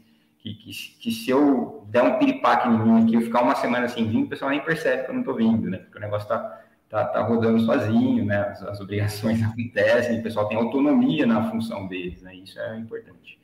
[0.53, 3.87] que, que, que, se eu der um piripaque em mim aqui, eu ficar uma semana
[3.87, 5.77] sem vir, o pessoal nem percebe que eu não estou vindo, né?
[5.77, 8.37] Porque o negócio está tá, tá rodando sozinho, né?
[8.37, 12.35] As, as, obrigações acontecem, o pessoal tem autonomia na função deles, né?
[12.35, 13.39] Isso é importante.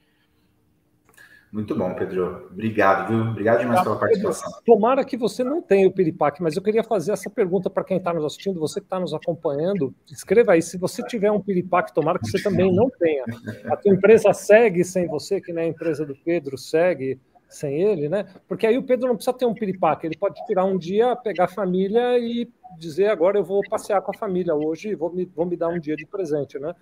[1.53, 2.47] Muito bom, Pedro.
[2.51, 3.29] Obrigado, viu?
[3.29, 4.51] Obrigado demais pela participação.
[4.65, 7.97] Tomara que você não tenha o piripaque, mas eu queria fazer essa pergunta para quem
[7.97, 11.93] está nos assistindo, você que está nos acompanhando, escreva aí, se você tiver um piripaque,
[11.93, 13.23] tomara que você também não tenha.
[13.65, 17.19] A tua empresa segue sem você, que nem a empresa do Pedro segue
[17.55, 18.25] sem ele, né?
[18.47, 21.45] Porque aí o Pedro não precisa ter um piripaque, ele pode tirar um dia, pegar
[21.45, 25.25] a família e dizer agora eu vou passear com a família hoje e vou me,
[25.25, 26.73] vou me dar um dia de presente, né?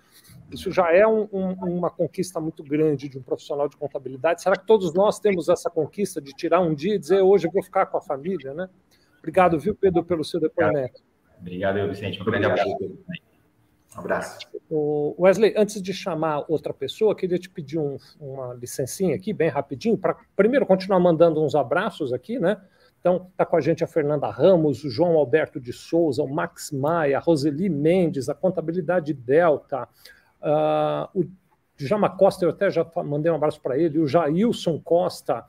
[0.50, 4.42] Isso já é um, um, uma conquista muito grande de um profissional de contabilidade.
[4.42, 7.52] Será que todos nós temos essa conquista de tirar um dia e dizer hoje eu
[7.52, 8.68] vou ficar com a família, né?
[9.18, 11.02] Obrigado, viu, Pedro, pelo seu depoimento.
[11.40, 12.20] Obrigado, Vicente.
[12.20, 12.76] Um grande abraço.
[13.96, 14.38] Um abraço.
[14.70, 19.48] O Wesley, antes de chamar outra pessoa, queria te pedir um, uma licencinha aqui, bem
[19.48, 22.60] rapidinho, para primeiro continuar mandando uns abraços aqui, né?
[23.00, 26.70] Então, está com a gente a Fernanda Ramos, o João Alberto de Souza, o Max
[26.70, 29.88] Maia, a Roseli Mendes, a Contabilidade Delta,
[30.40, 31.24] uh, o
[31.76, 35.44] Jama Costa, eu até já mandei um abraço para ele, o Jailson Costa,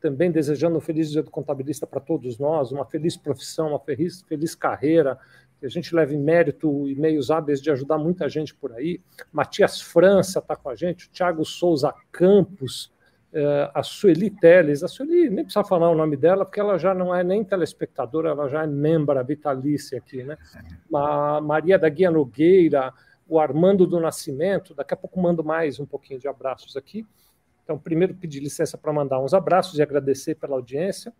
[0.00, 4.22] também desejando um feliz dia do contabilista para todos nós, uma feliz profissão, uma feliz,
[4.22, 5.18] feliz carreira,
[5.58, 9.00] que a gente leve mérito e meios hábeis de ajudar muita gente por aí.
[9.32, 12.92] Matias França está com a gente, Thiago Souza Campos,
[13.32, 14.82] eh, a Sueli Teles.
[14.84, 18.30] A Sueli, nem precisa falar o nome dela, porque ela já não é nem telespectadora,
[18.30, 20.38] ela já é membra vitalícia aqui, né?
[20.94, 22.92] A Maria da Guia Nogueira,
[23.28, 27.04] o Armando do Nascimento, daqui a pouco mando mais um pouquinho de abraços aqui.
[27.64, 31.12] Então, primeiro pedir licença para mandar uns abraços e agradecer pela audiência.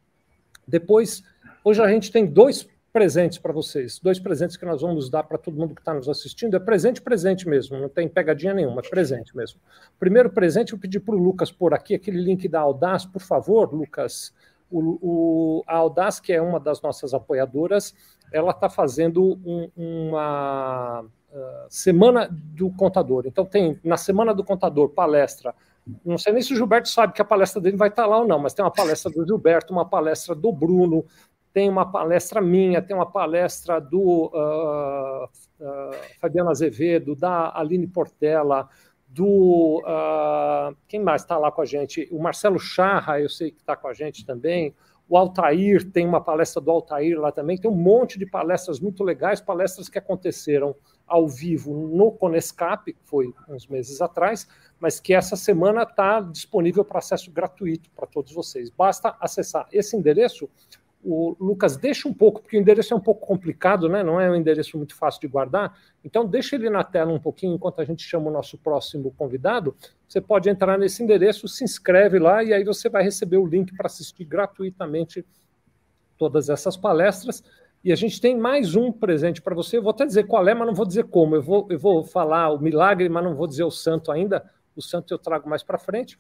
[0.67, 1.23] Depois,
[1.63, 2.67] hoje a gente tem dois
[2.99, 6.09] presentes para vocês, dois presentes que nós vamos dar para todo mundo que está nos
[6.09, 6.57] assistindo.
[6.57, 9.61] É presente, presente mesmo, não tem pegadinha nenhuma, é presente mesmo.
[10.01, 13.73] Primeiro presente, eu pedi para o Lucas por aqui aquele link da Audaz, por favor,
[13.73, 14.35] Lucas.
[14.69, 17.95] O, o, a Audaz, que é uma das nossas apoiadoras,
[18.33, 23.27] ela está fazendo um, uma uh, semana do contador.
[23.27, 25.55] Então tem na semana do contador palestra.
[26.05, 28.19] Não sei nem se o Gilberto sabe que a palestra dele vai estar tá lá
[28.19, 31.05] ou não, mas tem uma palestra do Gilberto, uma palestra do Bruno,
[31.59, 38.69] tem uma palestra minha, tem uma palestra do uh, uh, Fabiano Azevedo, da Aline Portela,
[39.09, 39.83] do.
[39.85, 42.09] Uh, quem mais está lá com a gente?
[42.13, 44.73] O Marcelo Charra, eu sei que está com a gente também.
[45.09, 47.59] O Altair, tem uma palestra do Altair lá também.
[47.59, 50.77] Tem um monte de palestras muito legais, palestras que aconteceram
[51.09, 54.47] ao vivo no Conescap, que foi uns meses atrás,
[54.79, 58.71] mas que essa semana está disponível para acesso gratuito para todos vocês.
[58.71, 60.49] Basta acessar esse endereço.
[61.03, 64.03] O Lucas deixa um pouco, porque o endereço é um pouco complicado, né?
[64.03, 65.79] não é um endereço muito fácil de guardar.
[66.05, 69.77] Então, deixa ele na tela um pouquinho enquanto a gente chama o nosso próximo convidado.
[70.09, 73.75] Você pode entrar nesse endereço, se inscreve lá e aí você vai receber o link
[73.77, 75.25] para assistir gratuitamente
[76.19, 77.43] todas essas palestras.
[77.83, 79.79] E a gente tem mais um presente para você.
[79.79, 81.37] Eu vou até dizer qual é, mas não vou dizer como.
[81.37, 84.45] Eu vou, eu vou falar o milagre, mas não vou dizer o santo ainda.
[84.75, 86.19] O santo eu trago mais para frente.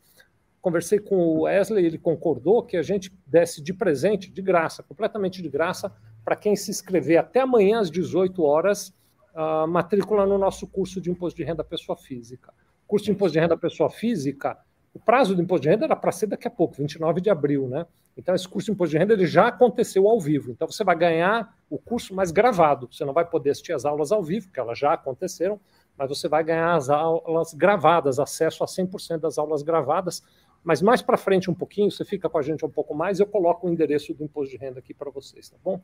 [0.69, 5.41] Conversei com o Wesley, ele concordou que a gente desse de presente, de graça, completamente
[5.41, 5.91] de graça,
[6.23, 8.95] para quem se inscrever até amanhã às 18 horas,
[9.35, 12.53] a matrícula no nosso curso de imposto de renda pessoa física.
[12.87, 14.59] Curso de imposto de renda pessoa física,
[14.93, 17.67] o prazo do imposto de renda era para ser daqui a pouco, 29 de abril,
[17.67, 17.87] né?
[18.15, 20.51] Então, esse curso de imposto de renda ele já aconteceu ao vivo.
[20.51, 22.91] Então, você vai ganhar o curso mais gravado.
[22.93, 25.59] Você não vai poder assistir as aulas ao vivo, porque elas já aconteceram,
[25.97, 30.23] mas você vai ganhar as aulas gravadas, acesso a 100% das aulas gravadas.
[30.62, 33.27] Mas mais para frente um pouquinho, você fica com a gente um pouco mais, eu
[33.27, 35.81] coloco o endereço do imposto de renda aqui para vocês, tá bom?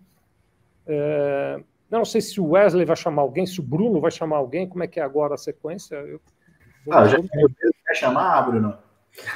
[0.87, 1.61] É...
[1.91, 4.83] Não sei se o Wesley vai chamar alguém, se o Bruno vai chamar alguém, como
[4.83, 5.97] é que é agora a sequência?
[5.97, 6.21] Eu...
[6.91, 8.77] Ah, já quer chamar, Bruno?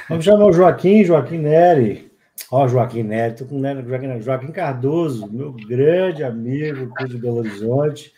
[0.09, 2.09] Vamos chamar o Joaquim, Joaquim Neri.
[2.51, 8.13] Ó, Joaquim Neto, com Joaquim, Joaquim Cardoso, meu grande amigo aqui de Belo Horizonte.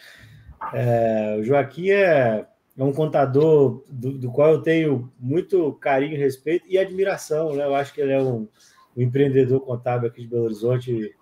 [0.74, 2.46] É, o Joaquim é,
[2.78, 7.56] é um contador do, do, qual eu tenho muito carinho, respeito e admiração.
[7.56, 7.66] Né?
[7.66, 8.48] Eu acho que ele é um,
[8.96, 11.14] um empreendedor contábil aqui de Belo Horizonte,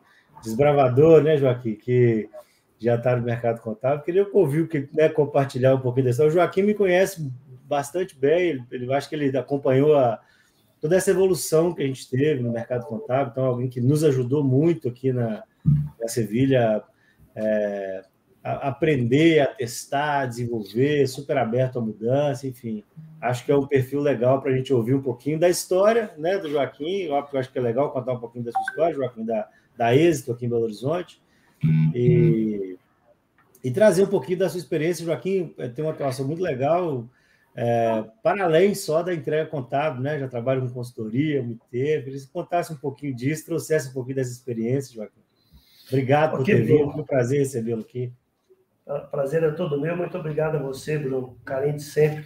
[0.44, 1.76] desbravador, né, Joaquim?
[1.76, 2.30] Que
[2.78, 4.04] já está no mercado contábil.
[4.04, 6.26] Queria ouvir, que, né, compartilhar um pouquinho dessa.
[6.26, 7.32] O Joaquim me conhece
[7.66, 10.20] bastante bem, ele, ele acho que ele acompanhou a
[10.82, 13.32] toda essa evolução que a gente teve no mercado contábil.
[13.32, 15.44] Então, alguém que nos ajudou muito aqui na,
[16.00, 16.82] na Sevilha
[17.36, 18.02] é,
[18.50, 22.84] a aprender, a testar, a desenvolver, super aberto à mudança, enfim.
[23.22, 26.38] Acho que é um perfil legal para a gente ouvir um pouquinho da história né,
[26.38, 27.10] do Joaquim.
[27.10, 29.48] Óbvio que eu acho que é legal contar um pouquinho da sua história, Joaquim, da,
[29.78, 31.22] da êxito aqui em Belo Horizonte.
[31.94, 32.78] E,
[33.64, 35.06] e trazer um pouquinho da sua experiência.
[35.06, 37.06] Joaquim é, tem uma atuação muito legal
[37.56, 40.18] é, para além só da entrega contábil, né?
[40.18, 42.08] Já trabalho com consultoria, muito tempo.
[42.08, 45.20] Eles contassem um pouquinho disso, trouxessem um pouquinho dessa experiência, Joaquim.
[45.90, 48.14] Obrigado por ter vindo, foi um prazer recebê-lo aqui.
[48.90, 51.38] Ah, prazer é todo meu, muito obrigado a você, Bruno.
[51.46, 52.26] Carinho de sempre,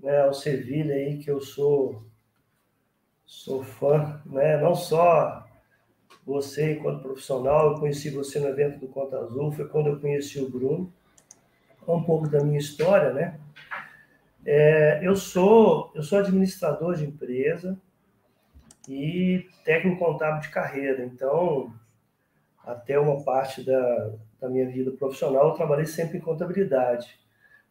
[0.00, 2.06] né, ao Sevilha aí, que eu sou,
[3.26, 4.56] sou fã, né?
[4.56, 5.46] Não só
[6.24, 10.40] você enquanto profissional, eu conheci você no evento do Conta Azul, foi quando eu conheci
[10.40, 10.90] o Bruno.
[11.86, 13.38] Um pouco da minha história, né?
[14.46, 17.78] É, eu sou eu sou administrador de empresa
[18.88, 21.04] e técnico contábil de carreira.
[21.04, 21.74] Então,
[22.64, 27.18] até uma parte da, da minha vida profissional, eu trabalhei sempre em contabilidade,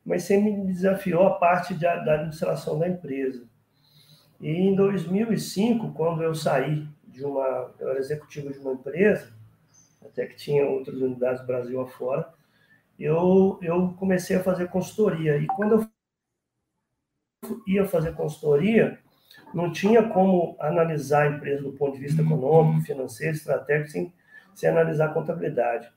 [0.04, 3.48] mas sempre me desafiou a parte de, da administração da empresa.
[4.42, 9.32] E em 2005, quando eu saí de uma, eu era executivo de uma empresa,
[10.04, 12.34] até que tinha outras unidades Brasil afora,
[13.00, 15.38] eu, eu comecei a fazer consultoria.
[15.38, 15.88] E quando
[17.44, 19.00] eu ia fazer consultoria,
[19.54, 24.14] não tinha como analisar a empresa do ponto de vista econômico, financeiro, estratégico, sem,
[24.56, 25.90] sem analisar a contabilidade.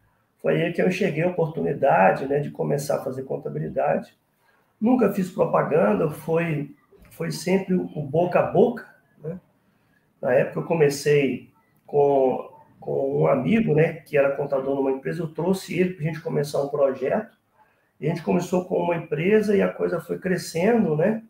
[0.47, 4.17] Foi aí que eu cheguei a oportunidade né, de começar a fazer contabilidade.
[4.81, 6.73] Nunca fiz propaganda, foi,
[7.11, 8.87] foi sempre o boca a boca.
[9.21, 9.41] Né?
[10.23, 11.51] Na época eu comecei
[11.85, 16.07] com, com um amigo, né, que era contador numa empresa, eu trouxe ele para a
[16.07, 17.37] gente começar um projeto.
[17.99, 21.25] E a gente começou com uma empresa e a coisa foi crescendo, né?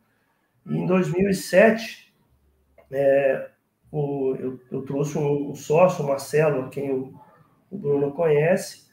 [0.67, 2.13] E em 2007,
[2.91, 3.49] é,
[3.91, 7.19] o, eu, eu, trouxe um, um, sócio, o Marcelo, quem o,
[7.71, 8.86] o Bruno conhece,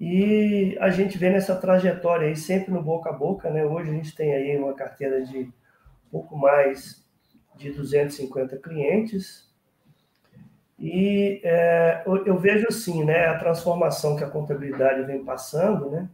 [0.00, 3.64] e a gente vê nessa trajetória aí sempre no boca a boca, né?
[3.64, 5.52] Hoje a gente tem aí uma carteira de um
[6.10, 7.04] pouco mais
[7.56, 9.48] de 250 clientes.
[10.78, 13.26] E é, eu, eu, vejo assim, né?
[13.26, 16.08] A transformação que a contabilidade vem passando, né?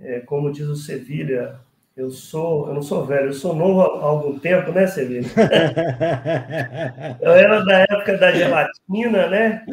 [0.00, 1.60] É, como diz o Sevilha,
[1.94, 5.28] eu sou, eu não sou velho, eu sou novo há algum tempo, né, Celino?
[7.20, 9.66] eu era da época da gelatina, né?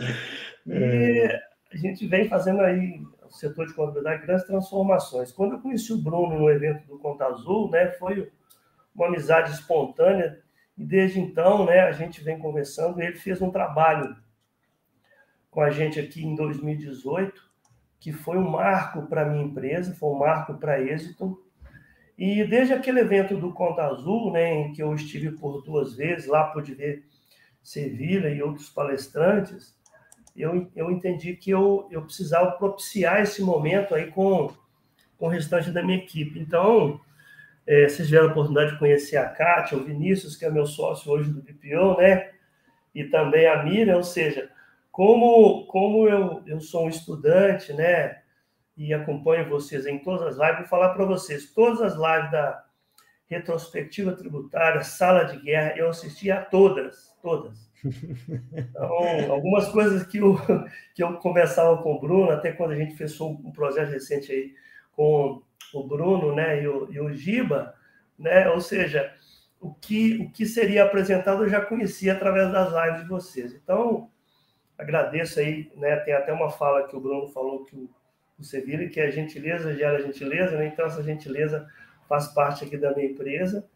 [0.66, 1.47] E é.
[1.78, 5.32] A gente vem fazendo aí o setor de contabilidade grandes transformações.
[5.32, 8.32] Quando eu conheci o Bruno no evento do Conta Azul, né, foi
[8.96, 10.42] uma amizade espontânea
[10.76, 13.00] e desde então, né, a gente vem conversando.
[13.00, 14.16] Ele fez um trabalho
[15.52, 17.40] com a gente aqui em 2018,
[18.00, 21.44] que foi um marco para a minha empresa, foi um marco para Êxito.
[22.18, 26.28] E desde aquele evento do Conta Azul, né, em que eu estive por duas vezes,
[26.28, 27.06] lá pude ver
[27.62, 29.77] Sevilha e outros palestrantes,
[30.38, 34.54] eu, eu entendi que eu, eu precisava propiciar esse momento aí com,
[35.18, 36.40] com o restante da minha equipe.
[36.40, 37.02] Então,
[37.66, 41.12] é, vocês tiveram a oportunidade de conhecer a Kátia, o Vinícius, que é meu sócio
[41.12, 42.32] hoje do BPO, né?
[42.94, 44.50] E também a Miriam, ou seja,
[44.92, 48.22] como, como eu, eu sou um estudante, né?
[48.78, 52.64] E acompanho vocês em todas as lives, vou falar para vocês, todas as lives da
[53.28, 57.67] retrospectiva tributária, sala de guerra, eu assisti a todas, todas.
[58.52, 60.36] Então, algumas coisas que eu,
[60.94, 64.54] que eu conversava com o Bruno, até quando a gente fez um projeto recente aí
[64.96, 65.42] com
[65.74, 67.74] o Bruno né, e, o, e o Giba,
[68.18, 69.14] né, ou seja,
[69.60, 73.54] o que, o que seria apresentado eu já conhecia através das lives de vocês.
[73.54, 74.10] Então,
[74.78, 77.90] agradeço aí, né, tem até uma fala que o Bruno falou que o,
[78.40, 81.68] o Sevilha, que é gentileza gera gentileza, né, então essa gentileza
[82.08, 83.68] faz parte aqui da minha empresa.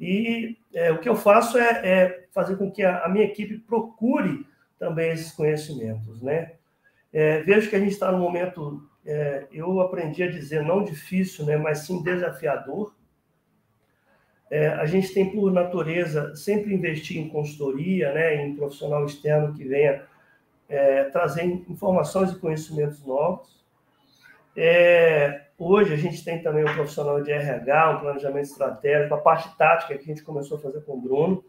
[0.00, 3.58] E é, o que eu faço é, é fazer com que a, a, minha equipe
[3.58, 4.46] procure
[4.78, 6.52] também esses conhecimentos, né?
[7.12, 11.46] É, vejo que a gente está no momento, é, eu aprendi a dizer não difícil,
[11.46, 12.92] né, mas sim desafiador.
[14.50, 19.64] É, a gente tem por natureza sempre investir em consultoria, né, em profissional externo que
[19.64, 20.02] venha
[20.68, 23.64] é, trazer informações e conhecimentos novos.
[24.56, 29.56] É, Hoje a gente tem também um profissional de RH, um planejamento estratégico, a parte
[29.56, 31.42] tática que a gente começou a fazer com o Bruno.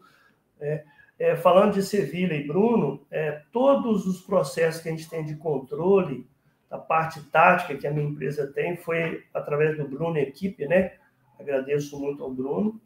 [0.58, 0.84] É,
[1.18, 5.36] é, falando de Sevilha e Bruno, é, todos os processos que a gente tem de
[5.36, 6.26] controle,
[6.70, 10.92] a parte tática que a minha empresa tem, foi através do Bruno e equipe, né?
[11.38, 12.80] Agradeço muito ao Bruno.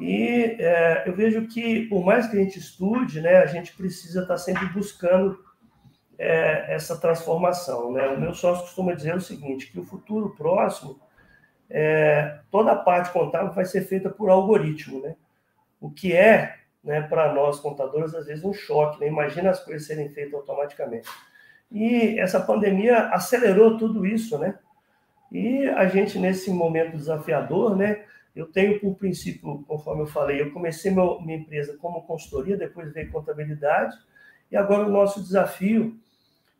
[0.00, 4.22] E é, eu vejo que, por mais que a gente estude, né, a gente precisa
[4.22, 5.43] estar sempre buscando
[6.18, 7.92] é, essa transformação.
[7.92, 8.06] Né?
[8.08, 10.98] O meu sócio costuma dizer o seguinte, que o futuro próximo,
[11.68, 15.16] é, toda a parte contábil vai ser feita por algoritmo, né?
[15.80, 19.00] o que é, né, para nós contadores, às vezes um choque.
[19.00, 19.08] Né?
[19.08, 21.08] Imagina as coisas serem feitas automaticamente.
[21.70, 24.56] E essa pandemia acelerou tudo isso, né?
[25.32, 28.04] E a gente, nesse momento desafiador, né?
[28.34, 32.92] Eu tenho por princípio, conforme eu falei, eu comecei meu, minha empresa como consultoria, depois
[32.92, 33.96] veio contabilidade,
[34.50, 35.98] e agora o nosso desafio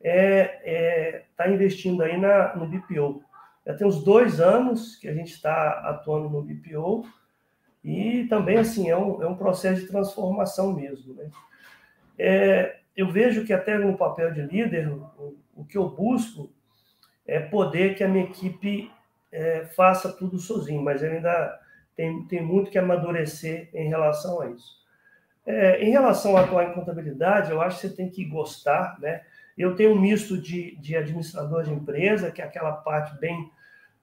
[0.03, 3.23] é, é, tá investindo aí na, no BPO.
[3.67, 7.07] Já tem uns dois anos que a gente está atuando no BPO
[7.83, 11.15] e também assim é um, é um processo de transformação mesmo.
[11.15, 11.31] Né?
[12.19, 16.51] É, eu vejo que até no papel de líder, o, o, que eu busco
[17.27, 18.91] é poder que a minha equipe
[19.33, 21.59] é, faça tudo sozinho, mas ainda
[21.97, 24.84] tem, tem muito que amadurecer em relação a isso.
[25.47, 29.23] É, em relação a atuar em contabilidade, eu acho que você tem que gostar, né?
[29.57, 33.51] Eu tenho um misto de, de administrador de empresa, que é aquela parte bem,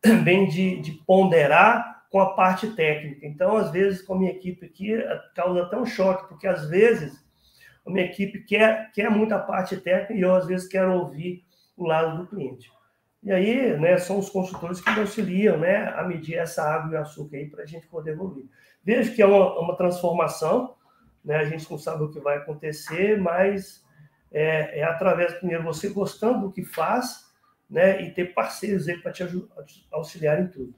[0.24, 3.26] bem de, de ponderar com a parte técnica.
[3.26, 4.94] Então, às vezes, com a minha equipe aqui,
[5.34, 7.24] causa até um choque, porque às vezes
[7.86, 11.44] a minha equipe quer, quer muito a parte técnica e eu, às vezes, quero ouvir
[11.76, 12.70] o lado do cliente.
[13.24, 16.98] E aí, né, são os consultores que me auxiliam né, a medir essa água e
[16.98, 18.46] açúcar aí para a gente poder evoluir.
[18.84, 20.76] Vejo que é uma, uma transformação,
[21.24, 23.84] né, a gente não sabe o que vai acontecer, mas
[24.32, 27.32] é, é através, primeiro, você gostando do que faz,
[27.70, 29.24] né, e ter parceiros aí para te
[29.92, 30.76] auxiliar em tudo.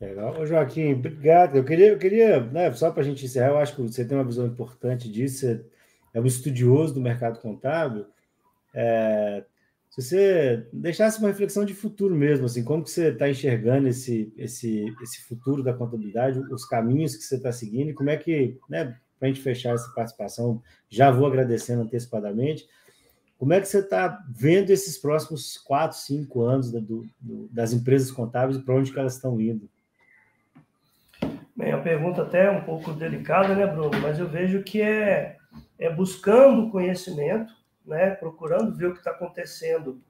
[0.00, 0.40] Legal.
[0.40, 1.56] Ô, Joaquim, obrigado.
[1.56, 4.16] Eu queria, eu queria né, só para a gente encerrar, eu acho que você tem
[4.16, 5.66] uma visão importante disso, você
[6.14, 8.06] é um estudioso do mercado contábil.
[8.72, 9.44] É,
[9.90, 14.32] se você deixasse uma reflexão de futuro mesmo, assim, como que você está enxergando esse,
[14.36, 18.56] esse, esse futuro da contabilidade, os caminhos que você está seguindo e como é que,
[18.68, 22.68] né, para a gente fechar essa participação, já vou agradecendo antecipadamente.
[23.36, 26.80] Como é que você está vendo esses próximos quatro, cinco anos do,
[27.20, 29.68] do, das empresas contábeis e para onde elas estão indo?
[31.56, 33.90] Bem, a pergunta até é um pouco delicada, né, Bruno?
[34.00, 35.36] Mas eu vejo que é,
[35.78, 37.52] é buscando conhecimento,
[37.90, 40.00] né, procurando ver o que está acontecendo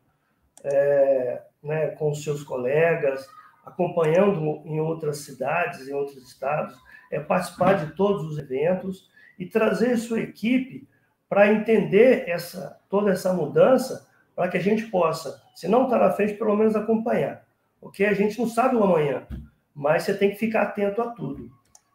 [0.62, 3.26] é, né, com os seus colegas,
[3.64, 6.76] acompanhando em outras cidades, em outros estados,
[7.10, 10.86] é participar de todos os eventos e trazer sua equipe
[11.26, 14.06] para entender essa, toda essa mudança,
[14.36, 17.46] para que a gente possa, se não está na frente, pelo menos acompanhar.
[17.80, 19.26] Porque a gente não sabe o amanhã,
[19.74, 21.50] mas você tem que ficar atento a tudo.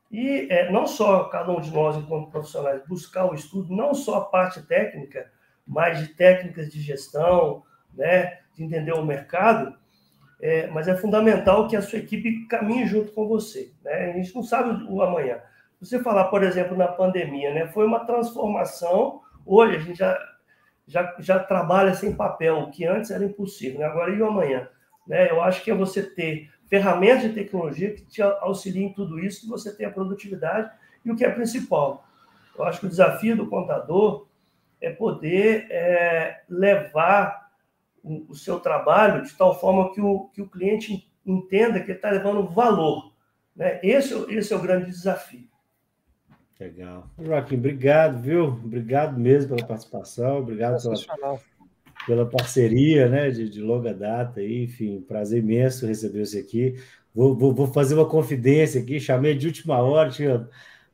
[0.09, 4.17] E é, não só cada um de nós, enquanto profissionais, buscar o estudo, não só
[4.17, 5.29] a parte técnica,
[5.67, 7.63] mas de técnicas de gestão,
[7.93, 9.75] né, de entender o mercado,
[10.41, 13.71] é, mas é fundamental que a sua equipe caminhe junto com você.
[13.83, 14.11] Né?
[14.11, 15.39] A gente não sabe o amanhã.
[15.79, 19.21] Você falar, por exemplo, na pandemia, né, foi uma transformação.
[19.45, 20.17] Hoje a gente já
[20.87, 23.79] já, já trabalha sem papel, o que antes era impossível.
[23.79, 23.85] Né?
[23.85, 24.67] Agora, e o amanhã?
[25.07, 25.29] Né?
[25.29, 29.41] Eu acho que é você ter ferramentas de tecnologia que te auxiliem em tudo isso,
[29.41, 30.71] que você tenha produtividade
[31.03, 32.05] e o que é principal.
[32.57, 34.27] Eu acho que o desafio do contador
[34.81, 37.49] é poder é, levar
[38.03, 41.97] o, o, seu trabalho de tal forma que o, que o cliente entenda que ele
[41.97, 43.13] está levando valor.
[43.55, 43.79] Né?
[43.81, 45.47] Esse, esse é o grande desafio.
[46.59, 47.09] Legal.
[47.19, 48.45] Joaquim, obrigado, viu?
[48.45, 51.39] Obrigado mesmo pela participação, obrigado pela,
[52.07, 54.39] pela parceria né, de, de, longa data.
[54.39, 56.75] Aí, enfim, prazer imenso receber você aqui.
[57.13, 60.47] Vou, vou, vou, fazer uma confidência aqui, chamei de última hora, tinha,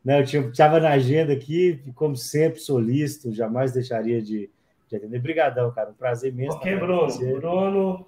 [0.04, 4.50] né, eu estava na agenda aqui, como sempre, solícito, jamais deixaria de,
[4.88, 5.20] de atender.
[5.20, 6.58] Obrigadão, cara, um prazer imenso.
[6.58, 7.08] Ok, Bruno.
[7.40, 8.06] Bruno,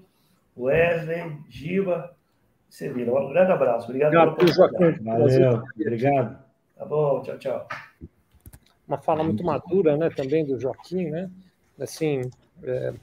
[0.58, 2.16] Wesley, Giba,
[2.68, 3.14] você vira.
[3.14, 3.86] Um grande abraço.
[3.86, 6.44] Obrigado, obrigado pelo Valeu, obrigado.
[6.76, 7.68] Tá bom, tchau, tchau.
[8.88, 11.30] Uma fala muito madura, né, também do Joaquim, né?
[11.80, 12.30] Assim,
[12.64, 12.94] é,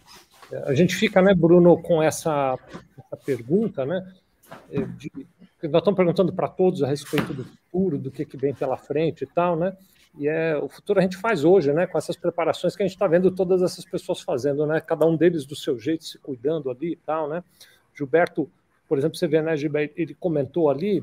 [0.65, 2.59] a gente fica, né, Bruno, com essa,
[2.99, 4.13] essa pergunta, né?
[4.73, 5.11] É, de,
[5.69, 9.25] nós estamos perguntando para todos a respeito do futuro, do que, que vem pela frente
[9.25, 9.77] e tal, né?
[10.19, 11.87] E é o futuro a gente faz hoje, né?
[11.87, 14.81] Com essas preparações que a gente está vendo todas essas pessoas fazendo, né?
[14.81, 17.45] Cada um deles do seu jeito, se cuidando ali e tal, né?
[17.95, 18.51] Gilberto,
[18.89, 21.03] por exemplo, você vê, né, Gilberto, ele comentou ali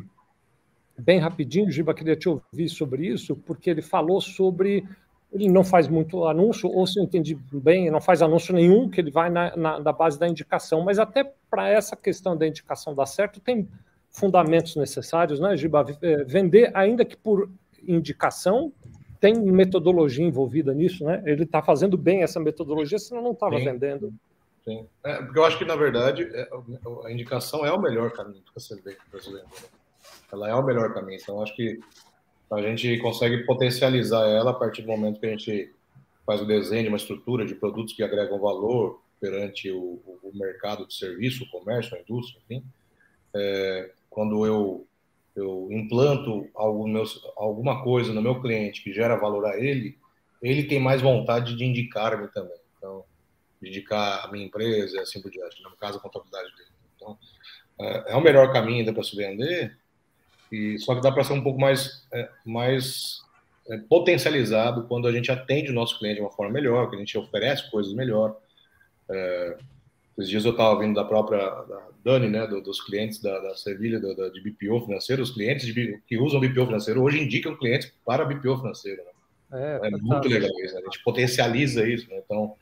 [0.98, 4.84] bem rapidinho, Giba, queria te ouvir sobre isso, porque ele falou sobre.
[5.32, 9.02] Ele não faz muito anúncio, ou se eu entendi bem, não faz anúncio nenhum, que
[9.02, 12.96] ele vai na, na, na base da indicação, mas até para essa questão da indicação
[12.96, 13.68] dar certo, tem
[14.18, 15.86] fundamentos necessários, né, Giba?
[16.02, 17.50] É, vender, ainda que por
[17.88, 18.74] indicação,
[19.20, 21.22] tem metodologia envolvida nisso, né?
[21.26, 24.14] Ele está fazendo bem essa metodologia, senão não estava vendendo.
[24.64, 24.86] Sim.
[25.04, 26.50] É, porque eu acho que, na verdade, é,
[27.06, 29.48] a indicação é o melhor caminho para ver brasileiro.
[30.32, 31.20] Ela é o melhor caminho.
[31.22, 31.80] Então, acho que
[32.52, 35.74] a gente consegue potencializar ela a partir do momento que a gente
[36.26, 40.86] faz o desenho de uma estrutura de produtos que agregam valor perante o, o mercado
[40.86, 42.64] de serviço, o comércio, a indústria, enfim.
[43.34, 44.88] É, quando eu,
[45.36, 46.50] eu implanto
[46.88, 49.96] meus, alguma coisa no meu cliente que gera valor a ele,
[50.42, 52.58] ele tem mais vontade de indicar-me também.
[52.76, 53.06] Então,
[53.62, 56.70] de indicar a minha empresa assim por diante, no caso, a contabilidade dele.
[56.96, 57.16] Então,
[57.80, 59.78] é, é o melhor caminho ainda para se vender,
[60.52, 63.22] e, só que dá para ser um pouco mais, é, mais
[63.70, 67.00] é, potencializado quando a gente atende o nosso cliente de uma forma melhor, que a
[67.00, 68.36] gente oferece coisas melhor.
[69.12, 69.58] É,
[70.18, 73.56] esses dias eu estava vindo da própria da Dani, né, do, dos clientes da, da
[73.56, 77.56] Sevilha, da, da, de BPO financeiro, os clientes de, que usam BPO financeiro hoje indicam
[77.56, 79.04] clientes para BPO financeiro.
[79.52, 79.80] Né?
[79.84, 80.82] É, é muito legal isso, né?
[80.82, 82.10] a gente potencializa isso.
[82.10, 82.22] Né?
[82.24, 82.56] Então,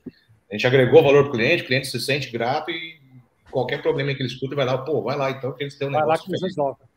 [0.50, 3.00] a gente agregou valor para o cliente, o cliente se sente grato e
[3.50, 5.92] qualquer problema que ele escuta vai lá, pô, vai lá então que eles têm um
[5.92, 6.08] negócio.
[6.08, 6.88] Vai lá que eles resolvem.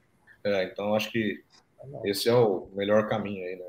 [0.44, 1.42] É, então, acho que
[2.04, 3.64] esse é o melhor caminho aí, né?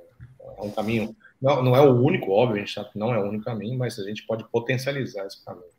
[0.58, 3.20] É um caminho, não, não é o único, óbvio, a gente sabe que não é
[3.20, 5.79] o único caminho, mas a gente pode potencializar esse caminho.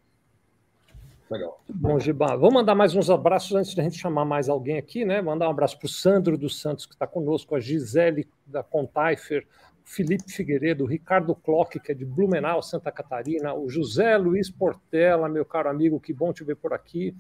[1.31, 1.63] Legal.
[1.69, 5.05] Bom, Giba, vou mandar mais uns abraços antes de a gente chamar mais alguém aqui,
[5.05, 5.23] né?
[5.23, 9.47] Mandar um abraço para o Sandro dos Santos, que está conosco, a Gisele da Contaifer,
[9.85, 15.45] Felipe Figueiredo, Ricardo Clock, que é de Blumenau, Santa Catarina, o José Luiz Portela, meu
[15.45, 17.15] caro amigo, que bom te ver por aqui.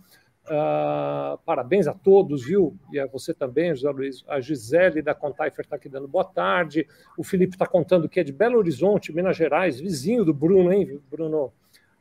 [0.46, 2.76] Uh, parabéns a todos, viu?
[2.92, 4.24] E a você também, José Luiz.
[4.26, 6.84] A Gisele da Contaifer está aqui dando boa tarde.
[7.16, 11.00] O Felipe está contando que é de Belo Horizonte, Minas Gerais, vizinho do Bruno, hein,
[11.08, 11.52] Bruno?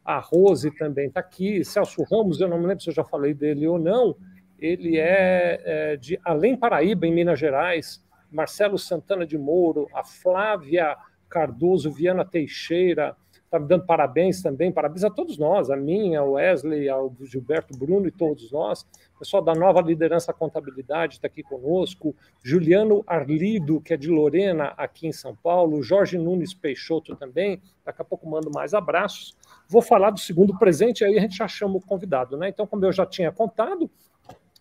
[0.04, 1.64] A Rose também está aqui.
[1.64, 4.16] Celso Ramos, eu não me lembro se eu já falei dele ou não.
[4.58, 8.04] Ele é, é de Além Paraíba, em Minas Gerais.
[8.32, 10.96] Marcelo Santana de Mouro, a Flávia
[11.28, 13.16] Cardoso, Viana Teixeira,
[13.50, 17.76] está me dando parabéns também, parabéns a todos nós, a mim, ao Wesley, ao Gilberto
[17.76, 18.84] Bruno e todos nós.
[19.16, 24.74] O pessoal da nova liderança contabilidade está aqui conosco, Juliano Arlido, que é de Lorena,
[24.78, 29.36] aqui em São Paulo, Jorge Nunes Peixoto também, daqui a pouco mando mais abraços.
[29.68, 32.50] Vou falar do segundo presente, aí a gente já chama o convidado, né?
[32.50, 33.90] Então, como eu já tinha contado,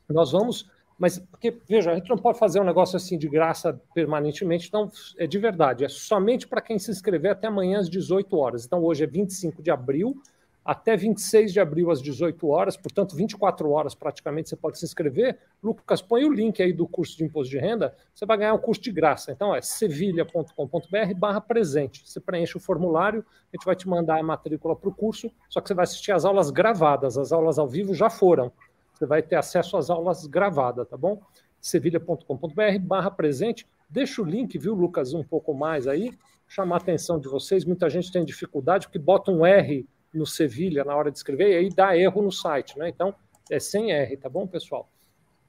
[0.08, 0.66] nós vamos
[0.98, 4.90] mas, porque, veja, a gente não pode fazer um negócio assim de graça permanentemente, então
[5.16, 8.66] é de verdade, é somente para quem se inscrever até amanhã às 18 horas.
[8.66, 10.20] Então, hoje é 25 de abril,
[10.64, 15.38] até 26 de abril às 18 horas, portanto, 24 horas praticamente você pode se inscrever.
[15.62, 18.58] Lucas, põe o link aí do curso de imposto de renda, você vai ganhar um
[18.58, 19.30] curso de graça.
[19.30, 22.02] Então, é sevilha.com.br barra presente.
[22.04, 25.60] Você preenche o formulário, a gente vai te mandar a matrícula para o curso, só
[25.60, 28.52] que você vai assistir as aulas gravadas, as aulas ao vivo já foram.
[28.98, 31.22] Você vai ter acesso às aulas gravadas, tá bom?
[31.60, 33.66] sevilha.com.br barra presente.
[33.88, 36.12] Deixa o link, viu, Lucas, um pouco mais aí,
[36.46, 37.64] chamar a atenção de vocês.
[37.64, 41.56] Muita gente tem dificuldade porque bota um R no Sevilha na hora de escrever e
[41.56, 42.88] aí dá erro no site, né?
[42.88, 43.14] Então,
[43.50, 44.90] é sem R, tá bom, pessoal?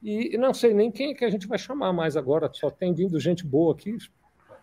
[0.02, 2.94] E não sei nem quem é que a gente vai chamar mais agora, só tem
[2.94, 3.98] vindo gente boa aqui.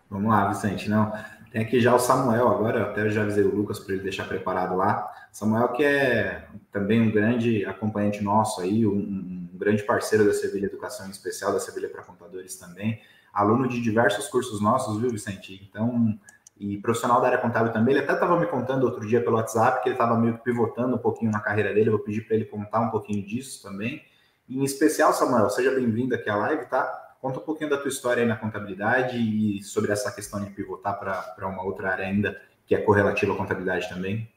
[0.09, 0.89] Vamos lá, Vicente.
[0.89, 1.11] Não,
[1.51, 4.75] Tem aqui já o Samuel agora, até já avisei o Lucas para ele deixar preparado
[4.75, 5.11] lá.
[5.37, 10.65] Samuel, que é também um grande acompanhante nosso aí, um, um grande parceiro da Sevilha
[10.65, 12.99] Educação em Especial, da Sevilha para Contadores também,
[13.31, 15.63] aluno de diversos cursos nossos, viu, Vicente?
[15.69, 16.17] Então,
[16.59, 17.93] e profissional da área contábil também.
[17.93, 20.95] Ele até estava me contando outro dia pelo WhatsApp que ele estava meio que pivotando
[20.95, 21.89] um pouquinho na carreira dele.
[21.89, 24.03] Eu vou pedir para ele contar um pouquinho disso também.
[24.49, 27.15] E, em especial, Samuel, seja bem-vindo aqui à live, tá?
[27.21, 30.97] Conta um pouquinho da tua história aí na contabilidade e sobre essa questão de pivotar
[30.97, 34.27] para uma outra área ainda que é correlativa à contabilidade também.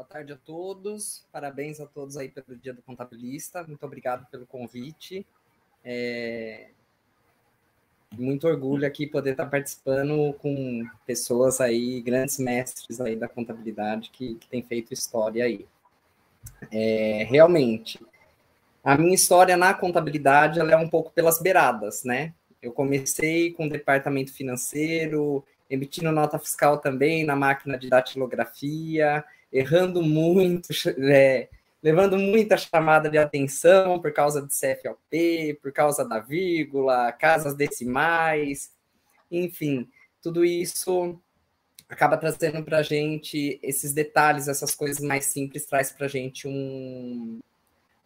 [0.00, 4.46] Boa tarde a todos, parabéns a todos aí pelo Dia do Contabilista, muito obrigado pelo
[4.46, 5.26] convite.
[5.84, 6.70] É...
[8.16, 14.36] Muito orgulho aqui poder estar participando com pessoas aí, grandes mestres aí da contabilidade que,
[14.36, 15.66] que têm feito história aí.
[16.72, 18.00] É, realmente,
[18.82, 22.32] a minha história na contabilidade ela é um pouco pelas beiradas, né?
[22.62, 29.22] Eu comecei com o departamento financeiro, emitindo nota fiscal também na máquina de datilografia,
[29.52, 30.68] errando muito,
[31.10, 31.48] é,
[31.82, 38.72] levando muita chamada de atenção por causa de CFOP, por causa da vírgula, casas decimais,
[39.30, 39.88] enfim,
[40.22, 41.18] tudo isso
[41.88, 46.46] acaba trazendo para a gente esses detalhes, essas coisas mais simples, traz para a gente
[46.46, 47.40] um,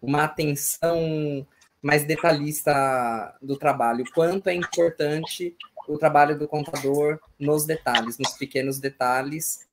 [0.00, 1.46] uma atenção
[1.82, 5.54] mais detalhista do trabalho, quanto é importante
[5.86, 9.66] o trabalho do contador nos detalhes, nos pequenos detalhes,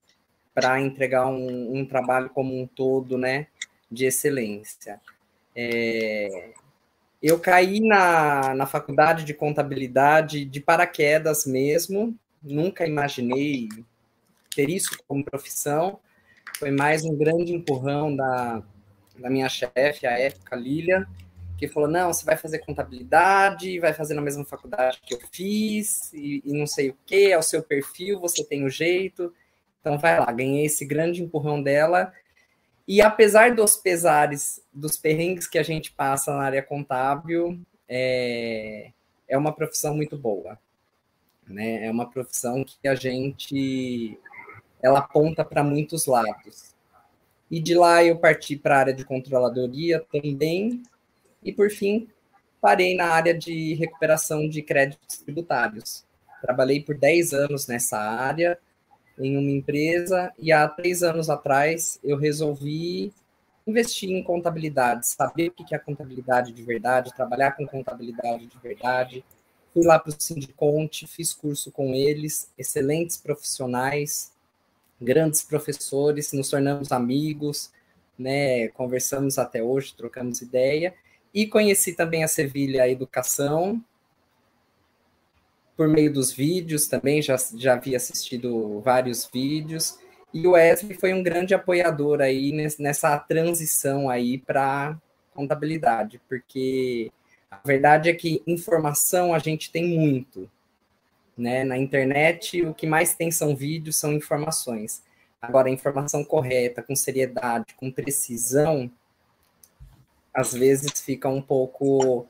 [0.53, 3.47] para entregar um, um, trabalho como um todo, né,
[3.89, 4.99] de excelência.
[5.55, 6.51] É,
[7.21, 13.69] eu caí na, na faculdade de contabilidade de paraquedas mesmo, nunca imaginei
[14.55, 15.99] ter isso como profissão,
[16.57, 18.61] foi mais um grande empurrão da,
[19.17, 21.07] da minha chefe, a época, Lilia,
[21.57, 26.11] que falou: não, você vai fazer contabilidade, vai fazer na mesma faculdade que eu fiz,
[26.13, 29.33] e, e não sei o que, é o seu perfil, você tem o jeito.
[29.82, 32.13] Então vai lá, ganhei esse grande empurrão dela.
[32.88, 37.59] E apesar dos pesares, dos perrengues que a gente passa na área contábil,
[37.89, 38.91] é,
[39.27, 40.57] é uma profissão muito boa.
[41.47, 41.86] Né?
[41.86, 44.17] É uma profissão que a gente
[44.82, 46.73] ela aponta para muitos lados.
[47.49, 50.82] E de lá eu parti para a área de controladoria também.
[51.43, 52.07] E por fim,
[52.59, 56.05] parei na área de recuperação de créditos tributários.
[56.41, 58.57] Trabalhei por 10 anos nessa área,
[59.24, 63.13] em uma empresa, e há três anos atrás eu resolvi
[63.65, 69.24] investir em contabilidade, saber o que é contabilidade de verdade, trabalhar com contabilidade de verdade.
[69.74, 74.32] Fui lá para o Sindiconte, fiz curso com eles, excelentes profissionais,
[74.99, 77.72] grandes professores, nos tornamos amigos,
[78.17, 78.67] né?
[78.69, 80.93] Conversamos até hoje, trocamos ideia.
[81.34, 83.82] E conheci também a Sevilha Educação
[85.76, 89.97] por meio dos vídeos também, já, já havia assistido vários vídeos.
[90.34, 94.97] E o Wesley foi um grande apoiador aí nessa transição aí para
[95.34, 97.11] contabilidade, porque
[97.49, 100.49] a verdade é que informação a gente tem muito,
[101.38, 101.63] né?
[101.63, 105.03] Na internet, o que mais tem são vídeos, são informações.
[105.41, 108.89] Agora, a informação correta, com seriedade, com precisão,
[110.34, 112.28] às vezes fica um pouco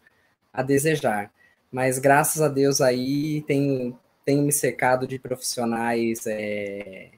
[0.51, 1.31] a desejar.
[1.71, 7.09] Mas graças a Deus aí tenho, tenho me cercado de profissionais é,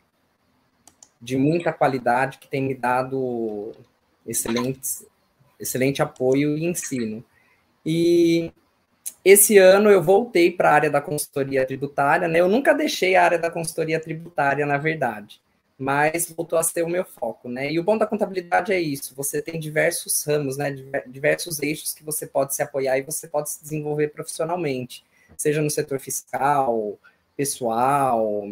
[1.19, 3.71] de muita qualidade que têm me dado
[4.27, 5.05] excelentes,
[5.59, 7.23] excelente apoio e ensino.
[7.85, 8.51] E
[9.25, 12.39] esse ano eu voltei para a área da consultoria tributária, né?
[12.39, 15.41] Eu nunca deixei a área da consultoria tributária, na verdade,
[15.83, 17.71] mas voltou a ser o meu foco, né?
[17.71, 20.71] E o bom da contabilidade é isso: você tem diversos ramos, né?
[21.07, 25.03] Diversos eixos que você pode se apoiar e você pode se desenvolver profissionalmente,
[25.37, 26.97] seja no setor fiscal,
[27.35, 28.43] pessoal,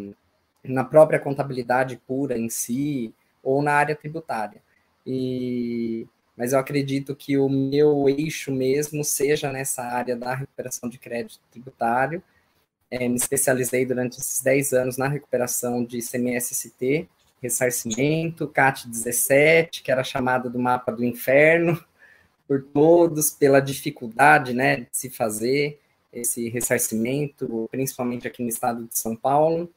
[0.64, 4.62] na própria contabilidade pura em si, ou na área tributária.
[5.06, 10.98] E mas eu acredito que o meu eixo mesmo seja nessa área da recuperação de
[10.98, 12.24] crédito tributário.
[12.90, 17.08] É, me especializei durante esses 10 anos na recuperação de CMSST,
[17.42, 21.84] ressarcimento, CAT 17, que era chamada do mapa do inferno,
[22.48, 25.80] por todos, pela dificuldade né, de se fazer
[26.14, 29.74] esse ressarcimento, principalmente aqui no estado de São Paulo,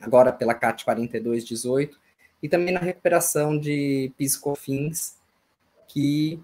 [0.00, 1.98] agora pela CAT 4218,
[2.42, 5.16] e também na recuperação de PIS/COFINS,
[5.88, 6.38] que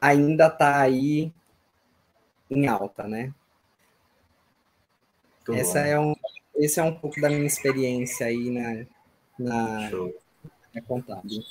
[0.00, 1.32] ainda está aí
[2.50, 3.34] em alta, né?
[5.48, 6.14] Essa é um,
[6.56, 8.86] esse é um pouco da minha experiência aí na,
[9.38, 9.90] na,
[10.74, 11.42] na contábil.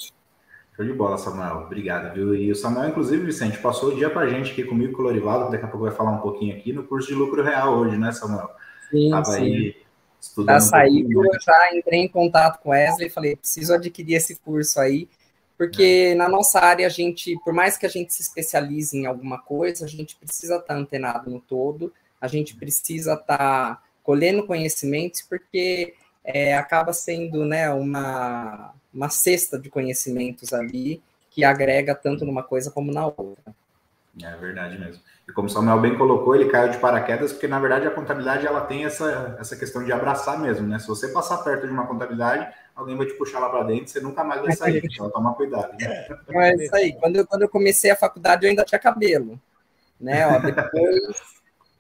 [0.76, 1.64] Show de bola, Samuel.
[1.66, 2.36] Obrigado, viu?
[2.36, 5.06] E o Samuel, inclusive, Vicente, passou o dia para a gente aqui comigo, com o
[5.06, 7.78] Lorivaldo, que daqui a pouco vai falar um pouquinho aqui no curso de lucro real
[7.78, 8.50] hoje, né, Samuel?
[8.92, 9.42] Sim, Tava sim.
[9.42, 9.76] aí
[10.46, 14.80] Já saiu, eu já entrei em contato com Wesley e falei, preciso adquirir esse curso
[14.80, 15.08] aí,
[15.58, 16.16] porque é.
[16.16, 19.86] na nossa área a gente, por mais que a gente se especialize em alguma coisa,
[19.86, 25.94] a gente precisa estar antenado no todo, a gente precisa estar colhendo conhecimentos, porque
[26.26, 32.72] é, acaba sendo né, uma, uma cesta de conhecimentos ali que agrega tanto numa coisa
[32.72, 33.54] como na outra.
[34.24, 35.02] É verdade mesmo.
[35.28, 38.46] E como o Samuel bem colocou, ele caiu de paraquedas, porque na verdade a contabilidade
[38.46, 40.80] ela tem essa, essa questão de abraçar mesmo, né?
[40.80, 44.00] Se você passar perto de uma contabilidade, alguém vai te puxar lá para dentro, você
[44.00, 45.76] nunca mais vai é sair, então toma cuidado.
[45.80, 46.08] Né?
[46.30, 46.94] É isso aí.
[46.94, 49.40] Quando eu, quando eu comecei a faculdade, eu ainda tinha cabelo.
[50.00, 50.26] Né?
[50.28, 51.18] Ó, depois...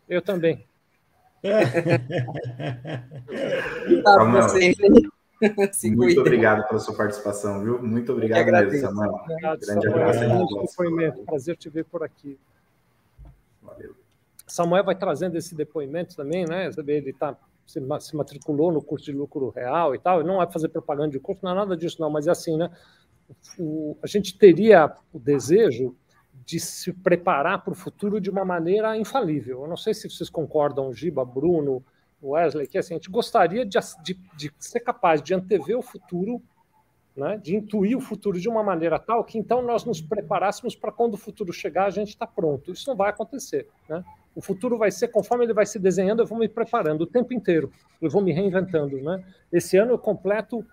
[0.09, 0.65] eu também.
[4.03, 4.47] Samuel,
[5.95, 7.81] muito obrigado pela sua participação, viu?
[7.81, 9.11] Muito obrigado mesmo, Samuel.
[9.11, 10.09] Obrigado, Grande Samuel.
[10.09, 11.23] abraço.
[11.25, 12.39] Prazer te ver por aqui.
[13.61, 13.95] Valeu.
[14.47, 16.69] Samuel vai trazendo esse depoimento também, né?
[16.87, 17.35] Ele tá,
[17.65, 21.19] se, se matriculou no curso de lucro real e tal, não vai fazer propaganda de
[21.19, 22.69] curso, não é nada disso, não, mas é assim, né?
[23.57, 25.95] O, a gente teria o desejo
[26.45, 29.61] de se preparar para o futuro de uma maneira infalível.
[29.61, 31.83] Eu não sei se vocês concordam, Giba, Bruno,
[32.21, 36.41] Wesley, que assim, a gente gostaria de, de, de ser capaz de antever o futuro
[37.15, 40.91] né, de intuir o futuro de uma maneira tal que então nós nos preparássemos para
[40.91, 42.71] quando o futuro chegar a gente está pronto.
[42.71, 43.69] Isso não vai acontecer.
[43.87, 44.03] Né?
[44.35, 47.33] O futuro vai ser conforme ele vai se desenhando, eu vou me preparando o tempo
[47.33, 47.71] inteiro,
[48.01, 48.97] eu vou me reinventando.
[49.01, 49.23] Né?
[49.51, 50.65] Esse ano eu completo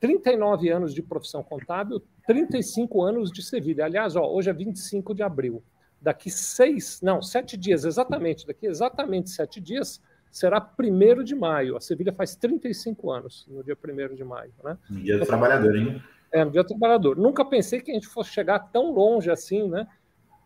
[0.00, 3.84] 39 anos de profissão contábil, 35 anos de Sevilha.
[3.84, 5.64] Aliás, ó, hoje é 25 de abril.
[6.00, 10.00] Daqui seis, não, sete dias, exatamente, daqui exatamente sete dias,
[10.30, 11.76] será 1 de maio.
[11.76, 14.52] A Sevilha faz 35 anos, no dia 1 de maio.
[14.62, 14.78] Né?
[14.88, 16.00] No dia do trabalhador, hein?
[16.30, 17.16] É, no dia do trabalhador.
[17.16, 19.88] Nunca pensei que a gente fosse chegar tão longe assim, né?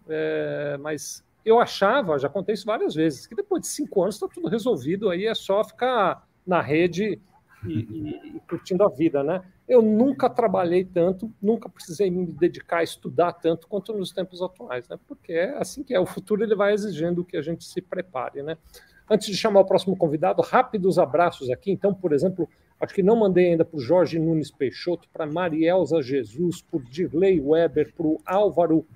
[0.09, 4.27] É, mas eu achava, já contei isso várias vezes, que depois de cinco anos está
[4.27, 7.21] tudo resolvido, aí é só ficar na rede
[7.67, 9.43] e, e, e, curtindo a vida, né?
[9.67, 14.87] Eu nunca trabalhei tanto, nunca precisei me dedicar a estudar tanto quanto nos tempos atuais,
[14.89, 14.99] né?
[15.07, 16.01] Porque é assim que é.
[16.01, 18.59] O futuro ele vai exigindo que a gente se prepare, né?
[19.09, 21.71] Antes de chamar o próximo convidado, rápidos abraços aqui.
[21.71, 22.49] Então, por exemplo,
[22.79, 27.41] acho que não mandei ainda para o Jorge Nunes Peixoto, para Marielza Jesus, por Dirley
[27.41, 28.87] Weber, para o Álvaro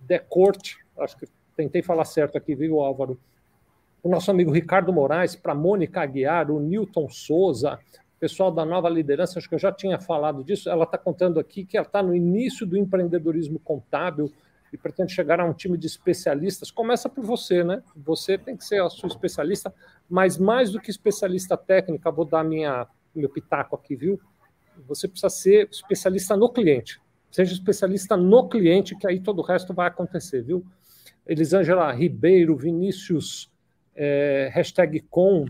[0.00, 3.18] Decorte, acho que tentei falar certo aqui, viu, Álvaro?
[4.02, 7.78] O nosso amigo Ricardo Moraes, para Mônica Aguiar, o Newton Souza,
[8.18, 10.68] pessoal da nova liderança, acho que eu já tinha falado disso.
[10.68, 14.32] Ela está contando aqui que ela está no início do empreendedorismo contábil
[14.72, 17.82] e pretende chegar a um time de especialistas, começa por você, né?
[17.94, 19.72] Você tem que ser a sua especialista,
[20.08, 24.20] mas mais do que especialista técnica, vou dar minha meu pitaco aqui, viu?
[24.86, 27.00] Você precisa ser especialista no cliente.
[27.30, 30.64] Seja especialista no cliente, que aí todo o resto vai acontecer, viu?
[31.26, 33.50] Elisângela Ribeiro, Vinícius,
[33.94, 35.46] é, hashtag com,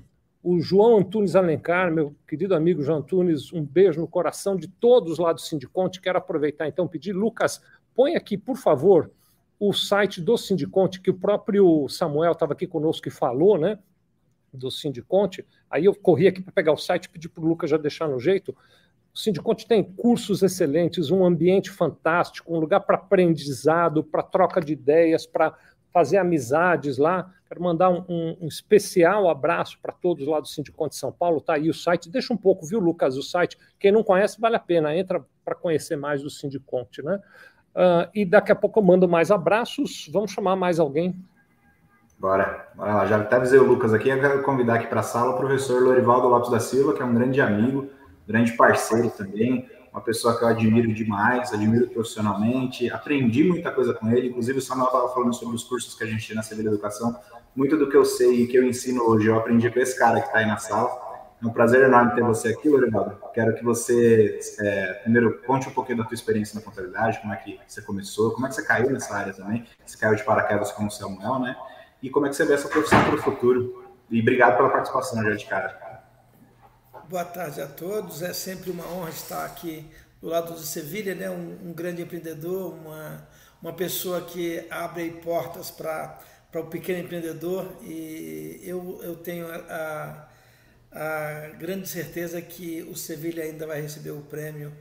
[0.49, 5.19] o João Antunes Alencar, meu querido amigo João Antunes, um beijo no coração de todos
[5.19, 6.01] lá do Sindiconte.
[6.01, 7.61] Quero aproveitar então pedir, Lucas,
[7.97, 9.11] Põe aqui, por favor,
[9.59, 13.79] o site do Sindiconte, que o próprio Samuel estava aqui conosco e falou, né?
[14.53, 15.47] Do Sindiconte.
[15.71, 18.21] Aí eu corri aqui para pegar o site, pedi para o Lucas já deixar no
[18.21, 18.55] jeito.
[19.15, 24.75] O Sindiconte tem cursos excelentes, um ambiente fantástico, um lugar para aprendizado, para troca de
[24.75, 25.57] ideias, para
[25.93, 27.31] fazer amizades lá.
[27.49, 31.41] Quero mandar um, um, um especial abraço para todos lá do Sindiconte de São Paulo.
[31.41, 32.11] Tá aí o site.
[32.11, 33.57] Deixa um pouco, viu, Lucas, o site.
[33.79, 34.97] Quem não conhece, vale a pena.
[34.97, 37.21] Entra para conhecer mais do Sindiconte, né?
[37.77, 40.11] Uh, e daqui a pouco eu mando mais abraços.
[40.13, 41.15] Vamos chamar mais alguém?
[42.19, 43.07] Bora, bora lá.
[43.07, 44.09] Já até avisei o Lucas aqui.
[44.09, 47.05] Eu quero convidar aqui para a sala o professor Lorivaldo Lopes da Silva, que é
[47.05, 47.91] um grande amigo,
[48.27, 52.91] grande parceiro também, uma pessoa que eu admiro demais, admiro profissionalmente.
[52.91, 54.29] Aprendi muita coisa com ele.
[54.29, 57.19] Inclusive, o Samuel estava falando sobre os cursos que a gente tem na Civil Educação.
[57.55, 60.21] Muito do que eu sei e que eu ensino hoje, eu aprendi com esse cara
[60.21, 60.91] que está aí na sala.
[61.43, 63.17] É um prazer enorme ter você aqui, Lorivaldo.
[63.33, 67.37] Quero que você, é, primeiro, conte um pouquinho da tua experiência na contabilidade, como é
[67.37, 70.73] que você começou, como é que você caiu nessa área também, você caiu de paraquedas
[70.73, 71.57] como o Samuel, né?
[72.03, 73.83] E como é que você vê essa profissão para o futuro.
[74.11, 75.86] E obrigado pela participação, já de cara.
[77.09, 78.21] Boa tarde a todos.
[78.21, 79.89] É sempre uma honra estar aqui
[80.21, 81.31] do lado do Sevilha, né?
[81.31, 83.29] Um, um, grande empreendedor, uma,
[83.63, 86.19] uma pessoa que abre portas para
[86.53, 87.77] o pequeno empreendedor.
[87.81, 90.29] E eu, eu tenho a,
[90.91, 94.73] a grande certeza que o Sevilha ainda vai receber o prêmio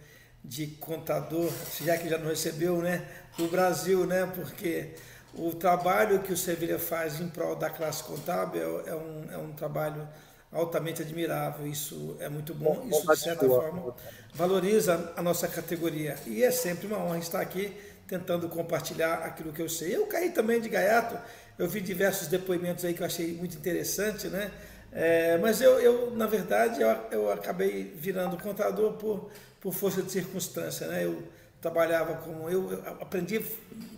[0.43, 3.07] de contador, já que já não recebeu, né,
[3.37, 4.95] do Brasil, né, porque
[5.35, 9.37] o trabalho que o Sevilha faz em prol da classe contábil é, é um, é
[9.37, 10.07] um trabalho
[10.55, 11.67] altamente admirável.
[11.67, 12.87] Isso é muito bom.
[12.89, 13.95] Isso, de certa forma,
[14.33, 16.15] valoriza a nossa categoria.
[16.25, 17.73] E é sempre uma honra estar aqui
[18.07, 19.95] tentando compartilhar aquilo que eu sei.
[19.95, 21.17] Eu caí também de gaiato.
[21.57, 24.51] Eu vi diversos depoimentos aí que eu achei muito interessante, né?
[24.91, 29.29] É, mas eu, eu, na verdade, eu, eu acabei virando contador por,
[29.59, 30.87] por força de circunstância.
[30.87, 31.05] Né?
[31.05, 31.21] Eu
[31.61, 32.49] trabalhava como.
[32.49, 33.43] Eu, eu aprendi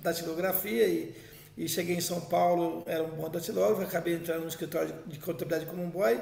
[0.02, 1.16] datilografia e,
[1.58, 5.66] e cheguei em São Paulo, era um bom datilógrafo, acabei entrando no escritório de contabilidade
[5.66, 6.20] como um boy.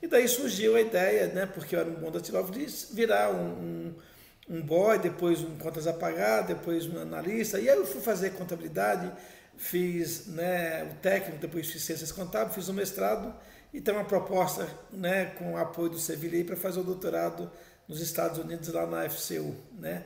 [0.00, 3.46] E daí surgiu a ideia, né, porque eu era um bom datilógrafo, de virar um,
[3.46, 3.94] um,
[4.48, 7.58] um boy, depois um contas a pagar, depois um analista.
[7.58, 9.10] E aí eu fui fazer contabilidade,
[9.56, 13.34] fiz né, o técnico, depois fiz ciências contábeis, fiz o mestrado
[13.72, 17.50] e tem uma proposta né, com o apoio do Sevilha para fazer o doutorado
[17.88, 19.54] nos Estados Unidos, lá na FCU.
[19.78, 20.04] Né?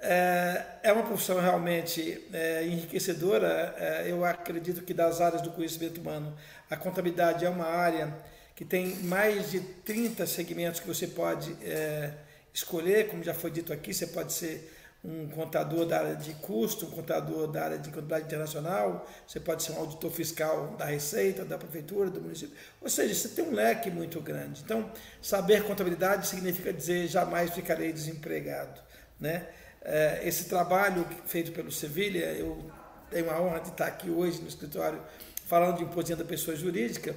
[0.00, 3.74] É, é uma profissão realmente é, enriquecedora.
[3.78, 6.36] É, eu acredito que das áreas do conhecimento humano,
[6.70, 8.14] a contabilidade é uma área
[8.54, 12.12] que tem mais de 30 segmentos que você pode é,
[12.52, 14.72] escolher, como já foi dito aqui, você pode ser
[15.04, 19.62] um contador da área de custo, um contador da área de contabilidade internacional, você pode
[19.62, 22.56] ser um auditor fiscal da Receita, da Prefeitura, do município.
[22.80, 24.62] Ou seja, você tem um leque muito grande.
[24.64, 24.90] Então,
[25.20, 28.80] saber contabilidade significa dizer jamais ficarei desempregado.
[29.20, 29.46] Né?
[29.82, 32.64] É, esse trabalho feito pelo Sevilha, eu
[33.10, 35.02] tenho a honra de estar aqui hoje no escritório
[35.46, 37.14] falando de imposição da pessoa jurídica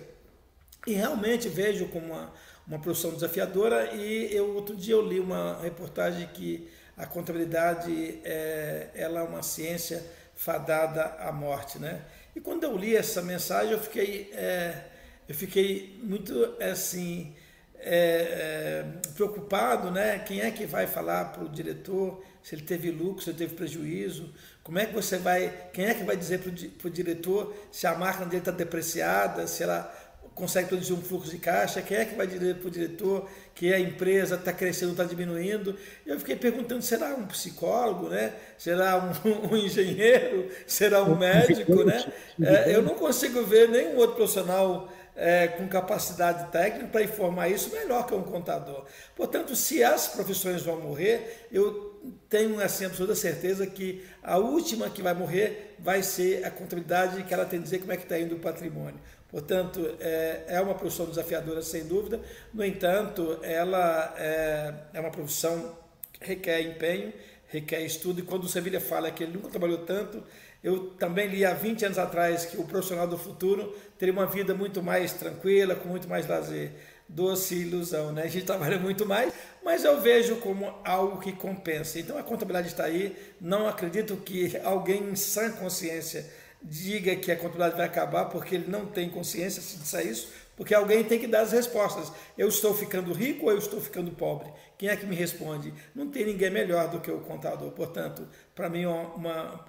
[0.87, 2.33] e realmente vejo como uma,
[2.65, 8.89] uma profissão desafiadora e eu outro dia eu li uma reportagem que a contabilidade é,
[8.95, 12.01] ela é uma ciência fadada à morte, né?
[12.33, 14.85] E quando eu li essa mensagem eu fiquei é,
[15.27, 17.35] eu fiquei muito assim
[17.79, 20.19] é, é preocupado, né?
[20.19, 23.55] Quem é que vai falar para o diretor se ele teve lucro, se ele teve
[23.55, 24.33] prejuízo?
[24.63, 25.69] Como é que você vai?
[25.73, 29.63] Quem é que vai dizer para o diretor se a máquina dele está depreciada, se
[29.63, 30.06] ela
[30.37, 33.73] consegue produzir um fluxo de caixa, quem é que vai dizer para o diretor que
[33.73, 35.75] a empresa está crescendo, está diminuindo.
[36.05, 38.33] Eu fiquei perguntando, será um psicólogo, né?
[38.57, 41.83] será um, um engenheiro, será um médico?
[41.83, 42.13] Né?
[42.41, 47.71] É, eu não consigo ver nenhum outro profissional é, com capacidade técnica para informar isso
[47.71, 48.85] melhor que um contador.
[49.15, 55.01] Portanto, se as profissões vão morrer, eu tenho assim, absoluta certeza que a última que
[55.01, 58.19] vai morrer vai ser a contabilidade, que ela tem que dizer como é que está
[58.19, 58.99] indo o patrimônio.
[59.29, 62.21] Portanto, é, é uma profissão desafiadora, sem dúvida.
[62.53, 65.77] No entanto, ela é, é uma profissão
[66.13, 67.13] que requer empenho,
[67.47, 68.19] requer estudo.
[68.19, 70.23] E quando o Sevilha fala que ele nunca trabalhou tanto,
[70.63, 74.53] eu também li há 20 anos atrás que o profissional do futuro teria uma vida
[74.53, 76.71] muito mais tranquila, com muito mais lazer.
[77.09, 78.23] Doce ilusão, né?
[78.23, 81.99] A gente trabalha muito mais, mas eu vejo como algo que compensa.
[81.99, 83.15] Então a contabilidade está aí.
[83.39, 86.25] Não acredito que alguém em sã consciência
[86.61, 90.73] diga que a contabilidade vai acabar porque ele não tem consciência se disser isso, porque
[90.73, 92.11] alguém tem que dar as respostas.
[92.37, 94.51] Eu estou ficando rico ou eu estou ficando pobre?
[94.77, 95.73] Quem é que me responde?
[95.93, 97.71] Não tem ninguém melhor do que o contador.
[97.71, 99.65] Portanto, para mim é uma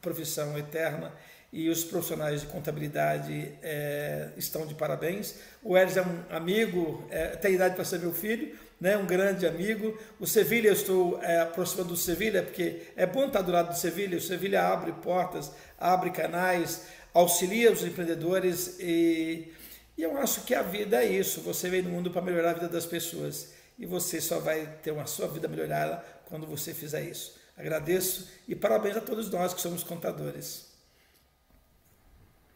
[0.00, 1.12] profissão eterna
[1.52, 5.34] e os profissionais de contabilidade é, estão de parabéns.
[5.62, 9.46] O Eres é um amigo, é, tem idade para ser meu filho, né, um grande
[9.46, 9.96] amigo.
[10.18, 13.76] O Sevilha, eu estou é, aproximando do Sevilha, porque é bom estar do lado do
[13.76, 14.16] Sevilha.
[14.16, 19.52] O Sevilha abre portas, abre canais, auxilia os empreendedores e,
[19.98, 21.42] e eu acho que a vida é isso.
[21.42, 24.90] Você vem no mundo para melhorar a vida das pessoas e você só vai ter
[24.92, 27.38] uma sua vida melhorada quando você fizer isso.
[27.56, 30.70] Agradeço e parabéns a todos nós que somos contadores.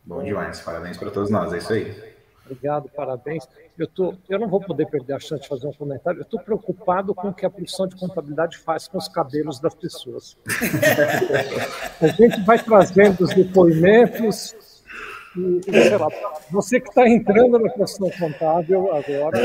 [0.02, 2.13] Bom demais, parabéns para todos nós, é isso aí.
[2.45, 3.49] Obrigado, parabéns.
[3.78, 6.20] Eu, tô, eu não vou poder perder a chance de fazer um comentário.
[6.20, 9.74] Eu estou preocupado com o que a profissão de contabilidade faz com os cabelos das
[9.74, 10.36] pessoas.
[12.01, 14.55] a gente vai trazendo os depoimentos,
[15.37, 16.09] e, sei lá,
[16.51, 19.39] você que está entrando na questão contábil agora,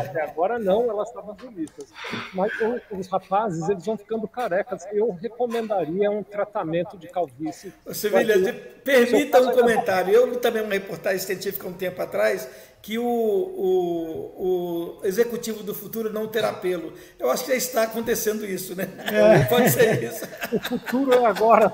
[0.00, 1.88] até agora não, elas estavam bonitas.
[2.32, 2.52] Mas
[2.90, 4.86] os rapazes, eles vão ficando carecas.
[4.92, 7.72] Eu recomendaria um tratamento de calvície.
[7.92, 8.54] Sevilha,
[8.84, 10.14] permita um comentário.
[10.14, 12.48] Eu li também uma reportagem científica um tempo atrás
[12.82, 16.94] que o, o, o, executivo do futuro não terá pelo.
[17.18, 18.88] Eu acho que já está acontecendo isso, né?
[19.12, 19.44] É.
[19.44, 20.26] Pode ser isso.
[20.52, 21.70] O futuro é agora,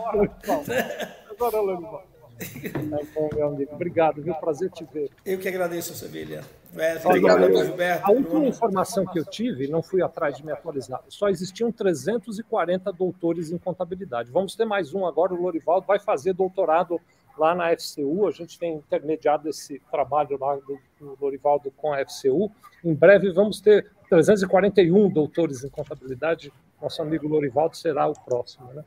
[1.31, 2.16] Agora, Lorival.
[2.37, 3.75] Tá bom, meu amigo.
[3.75, 4.35] Obrigado, viu?
[4.35, 5.11] Prazer te ver.
[5.25, 6.43] Eu que agradeço, Sevilha.
[6.77, 8.07] É, obrigado, Gilberto.
[8.07, 12.93] A última informação que eu tive, não fui atrás de me atualizar, só existiam 340
[12.93, 14.31] doutores em contabilidade.
[14.31, 17.01] Vamos ter mais um agora, o Lorivaldo vai fazer doutorado
[17.39, 18.27] lá na FCU.
[18.27, 22.51] A gente tem intermediado esse trabalho lá do, do Lorivaldo com a FCU.
[22.85, 26.53] Em breve vamos ter 341 doutores em contabilidade.
[26.81, 28.85] Nosso amigo Lorivaldo será o próximo, né?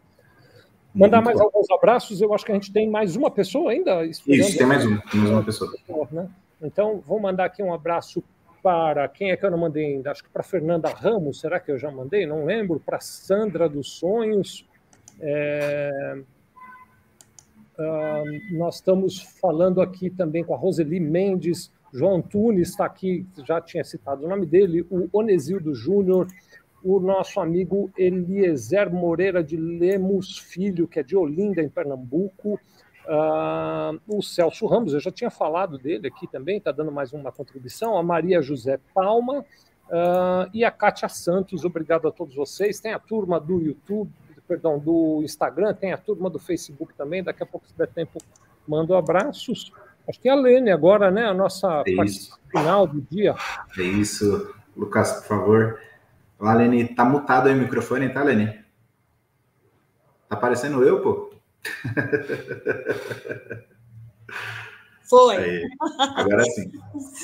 [0.94, 1.46] Mandar mais bom.
[1.46, 2.22] alguns abraços.
[2.22, 4.06] Eu acho que a gente tem mais uma pessoa ainda.
[4.06, 5.72] Isso, tem mais, um, mais uma pessoa.
[6.12, 6.28] Né?
[6.62, 8.24] Então, vou mandar aqui um abraço
[8.62, 10.12] para quem é que eu não mandei ainda?
[10.12, 12.26] Acho que para Fernanda Ramos, será que eu já mandei?
[12.26, 12.80] Não lembro.
[12.80, 14.66] Para Sandra dos Sonhos.
[15.20, 16.22] É...
[18.52, 23.84] Nós estamos falando aqui também com a Roseli Mendes, João Antunes está aqui, já tinha
[23.84, 26.28] citado o nome dele, o Onesildo Júnior,
[26.84, 32.60] o nosso amigo Eliezer Moreira de Lemos Filho, que é de Olinda, em Pernambuco,
[33.06, 37.32] uh, o Celso Ramos, eu já tinha falado dele aqui também, está dando mais uma
[37.32, 42.80] contribuição, a Maria José Palma uh, e a Kátia Santos, obrigado a todos vocês.
[42.80, 44.12] Tem a turma do YouTube,
[44.48, 48.20] perdão, do Instagram, tem a turma do Facebook também, daqui a pouco, se der tempo,
[48.68, 49.72] mando abraços.
[50.08, 51.26] Acho que é a Lene agora, né?
[51.26, 52.06] A nossa é
[52.50, 53.36] final do dia.
[53.78, 54.52] É isso.
[54.76, 55.80] Lucas, por favor.
[56.40, 56.88] Olá, Lene.
[56.96, 58.64] Tá mutado aí o microfone, tá, Lene?
[60.30, 61.34] Tá parecendo eu, pô?
[65.04, 65.36] Foi.
[65.36, 65.70] Aí.
[66.16, 66.72] Agora sim.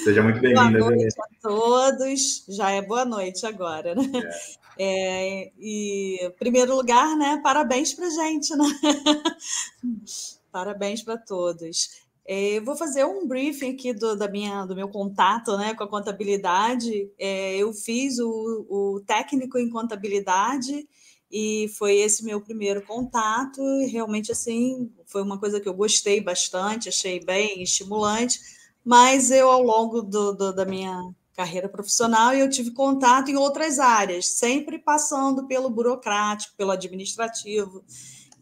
[0.04, 0.80] Seja muito bem-vinda.
[0.80, 2.46] Boa noite a todos.
[2.50, 4.04] Já é boa noite agora, né?
[4.14, 4.66] É.
[4.78, 7.40] É, e, em primeiro lugar, né?
[7.42, 8.66] Parabéns para gente, né?
[10.52, 12.05] Parabéns para todos.
[12.28, 15.84] É, eu vou fazer um briefing aqui do, da minha, do meu contato né, com
[15.84, 17.12] a contabilidade.
[17.20, 20.88] É, eu fiz o, o, técnico em contabilidade
[21.32, 23.62] e foi esse meu primeiro contato.
[23.82, 28.40] E realmente, assim, foi uma coisa que eu gostei bastante, achei bem estimulante.
[28.84, 33.78] Mas eu, ao longo do, do, da minha carreira profissional, eu tive contato em outras
[33.78, 37.84] áreas, sempre passando pelo burocrático, pelo administrativo.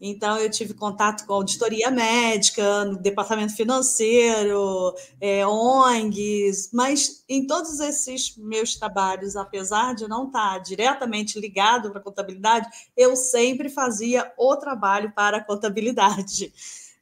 [0.00, 8.36] Então, eu tive contato com auditoria médica, departamento financeiro, é, ONGs, mas em todos esses
[8.36, 14.56] meus trabalhos, apesar de não estar diretamente ligado para a contabilidade, eu sempre fazia o
[14.56, 16.52] trabalho para a contabilidade.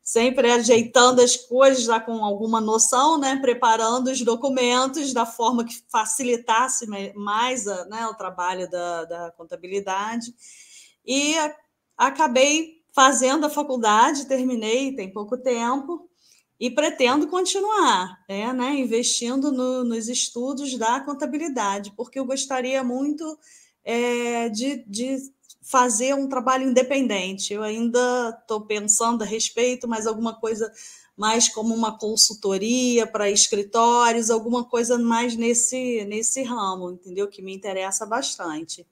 [0.03, 3.37] Sempre ajeitando as coisas já com alguma noção, né?
[3.37, 10.35] preparando os documentos da forma que facilitasse mais a, né, o trabalho da, da contabilidade.
[11.07, 11.35] E
[11.97, 16.09] acabei fazendo a faculdade, terminei tem pouco tempo
[16.61, 23.37] e pretendo continuar, é, né, investindo no, nos estudos da contabilidade, porque eu gostaria muito
[23.83, 25.17] é, de, de
[25.61, 27.53] fazer um trabalho independente.
[27.53, 30.73] Eu ainda estou pensando a respeito, mas alguma coisa
[31.17, 37.29] mais como uma consultoria para escritórios, alguma coisa mais nesse, nesse ramo, entendeu?
[37.29, 38.87] Que me interessa bastante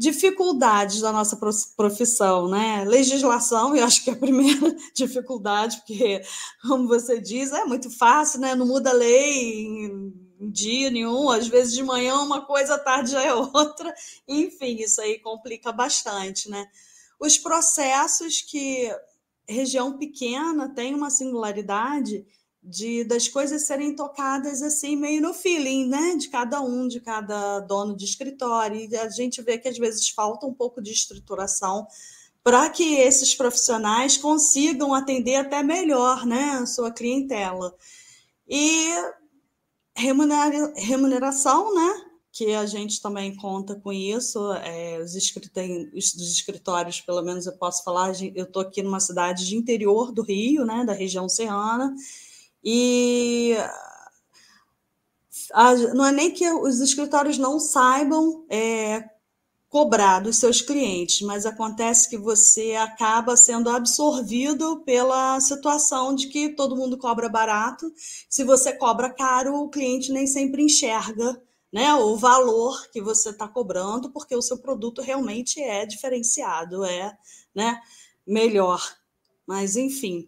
[0.00, 1.38] dificuldades da nossa
[1.76, 2.86] profissão, né?
[2.86, 6.22] Legislação, eu acho que é a primeira dificuldade, porque,
[6.62, 8.54] como você diz, é muito fácil, né?
[8.54, 9.66] Não muda a lei
[10.40, 13.94] em dia nenhum, às vezes de manhã uma coisa, à tarde já é outra.
[14.26, 16.66] Enfim, isso aí complica bastante, né?
[17.20, 18.90] Os processos que
[19.46, 22.24] região pequena tem uma singularidade
[22.62, 27.60] de das coisas serem tocadas assim meio no feeling, né, de cada um, de cada
[27.60, 28.76] dono de escritório.
[28.76, 31.86] E a gente vê que às vezes falta um pouco de estruturação
[32.42, 37.74] para que esses profissionais consigam atender até melhor, né, a sua clientela.
[38.48, 38.90] E
[39.94, 44.52] remuneração, né, que a gente também conta com isso.
[44.54, 50.12] É, os, escritórios, pelo menos eu posso falar, eu estou aqui numa cidade de interior
[50.12, 51.94] do Rio, né, da região serrana,
[52.62, 53.56] e
[55.94, 59.04] não é nem que os escritórios não saibam é,
[59.68, 66.50] cobrar dos seus clientes, mas acontece que você acaba sendo absorvido pela situação de que
[66.50, 67.92] todo mundo cobra barato.
[68.28, 71.40] Se você cobra caro, o cliente nem sempre enxerga
[71.72, 77.16] né, o valor que você está cobrando, porque o seu produto realmente é diferenciado, é
[77.54, 77.80] né,
[78.26, 78.82] melhor.
[79.46, 80.26] Mas, enfim.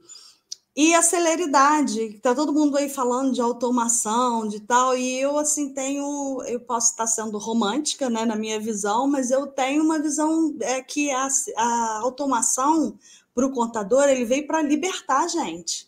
[0.74, 5.74] E a celeridade, está todo mundo aí falando de automação, de tal, e eu assim
[5.74, 10.56] tenho, eu posso estar sendo romântica, né, na minha visão, mas eu tenho uma visão
[10.60, 12.98] é que a, a automação
[13.34, 15.86] para o contador ele veio para libertar a gente,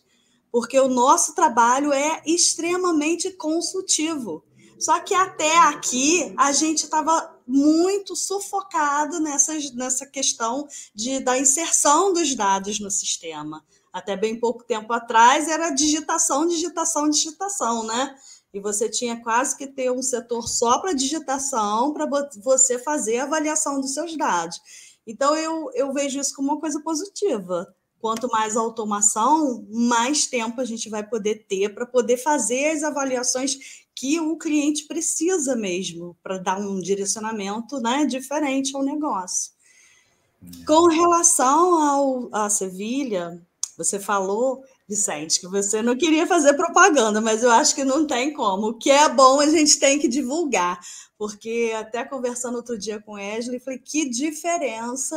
[0.51, 4.43] porque o nosso trabalho é extremamente consultivo.
[4.77, 12.13] Só que até aqui a gente estava muito sufocado nessa, nessa questão de, da inserção
[12.13, 13.63] dos dados no sistema
[13.95, 18.13] até bem pouco tempo atrás, era digitação, digitação, digitação, né?
[18.53, 22.05] E você tinha quase que ter um setor só para digitação, para
[22.43, 24.59] você fazer a avaliação dos seus dados.
[25.07, 27.73] Então, eu, eu vejo isso como uma coisa positiva.
[28.01, 33.85] Quanto mais automação, mais tempo a gente vai poder ter para poder fazer as avaliações
[33.95, 39.55] que o cliente precisa mesmo, para dar um direcionamento né, diferente ao negócio.
[40.67, 43.41] Com relação ao, a Sevilha,
[43.77, 48.33] você falou, Vicente, que você não queria fazer propaganda, mas eu acho que não tem
[48.33, 48.67] como.
[48.67, 50.79] O que é bom a gente tem que divulgar,
[51.17, 55.15] porque até conversando outro dia com Wesley, falei que diferença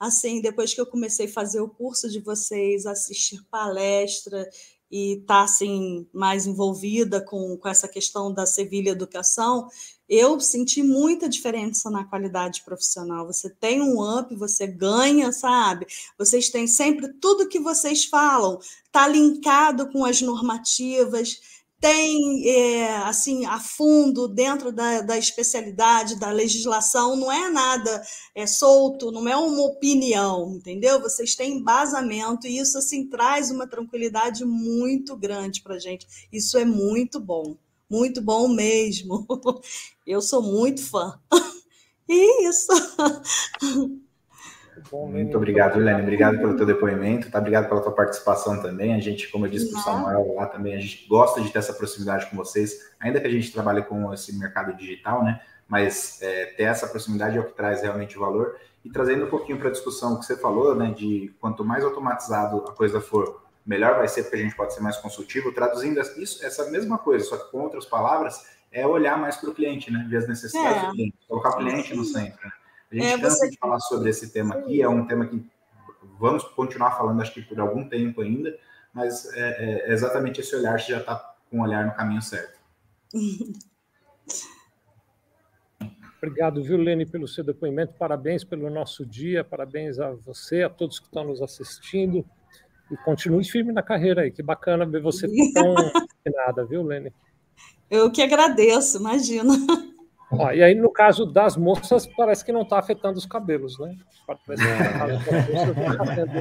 [0.00, 4.48] assim, depois que eu comecei a fazer o curso de vocês, assistir palestra
[4.90, 9.68] e está assim mais envolvida com, com essa questão da Sevilha Educação,
[10.10, 13.24] eu senti muita diferença na qualidade profissional.
[13.28, 15.86] Você tem um up, você ganha, sabe?
[16.18, 21.40] Vocês têm sempre tudo que vocês falam, está linkado com as normativas,
[21.80, 28.02] tem é, assim a fundo dentro da, da, especialidade da legislação não é nada
[28.34, 33.66] é solto não é uma opinião entendeu vocês têm embasamento e isso assim traz uma
[33.66, 37.56] tranquilidade muito grande para gente isso é muito bom
[37.90, 39.26] muito bom mesmo
[40.06, 41.18] eu sou muito fã
[42.08, 42.68] e isso
[44.90, 46.02] Bom, Muito obrigado, Helene.
[46.02, 47.38] Obrigado pelo teu depoimento, tá?
[47.38, 48.94] Obrigado pela tua participação também.
[48.94, 51.58] A gente, como eu disse para o Samuel lá também, a gente gosta de ter
[51.58, 55.40] essa proximidade com vocês, ainda que a gente trabalhe com esse mercado digital, né?
[55.68, 58.56] Mas é, ter essa proximidade é o que traz realmente valor.
[58.84, 60.92] E trazendo um pouquinho para a discussão que você falou, né?
[60.96, 64.80] De quanto mais automatizado a coisa for, melhor vai ser, porque a gente pode ser
[64.80, 65.52] mais consultivo.
[65.52, 69.54] Traduzindo isso, essa mesma coisa, só que com outras palavras, é olhar mais para o
[69.54, 70.04] cliente, né?
[70.10, 70.86] Ver as necessidades é.
[70.86, 72.44] do cliente, colocar o cliente no centro.
[72.44, 72.52] Né?
[72.90, 73.50] A gente é, cansa você...
[73.50, 75.40] de falar sobre esse tema aqui, é um tema que
[76.18, 78.58] vamos continuar falando, acho que por algum tempo ainda,
[78.92, 82.58] mas é, é exatamente esse olhar que já está com o olhar no caminho certo.
[86.18, 87.94] Obrigado, viu, Lene, pelo seu depoimento.
[87.94, 92.26] Parabéns pelo nosso dia, parabéns a você, a todos que estão nos assistindo.
[92.90, 94.30] E continue firme na carreira aí.
[94.30, 95.74] Que bacana ver você tão
[96.26, 97.12] nada, viu, Lene?
[97.90, 99.52] Eu que agradeço, imagina.
[100.32, 103.96] Ó, e aí, no caso das moças, parece que não está afetando os cabelos, né?
[104.26, 106.36] Parece que está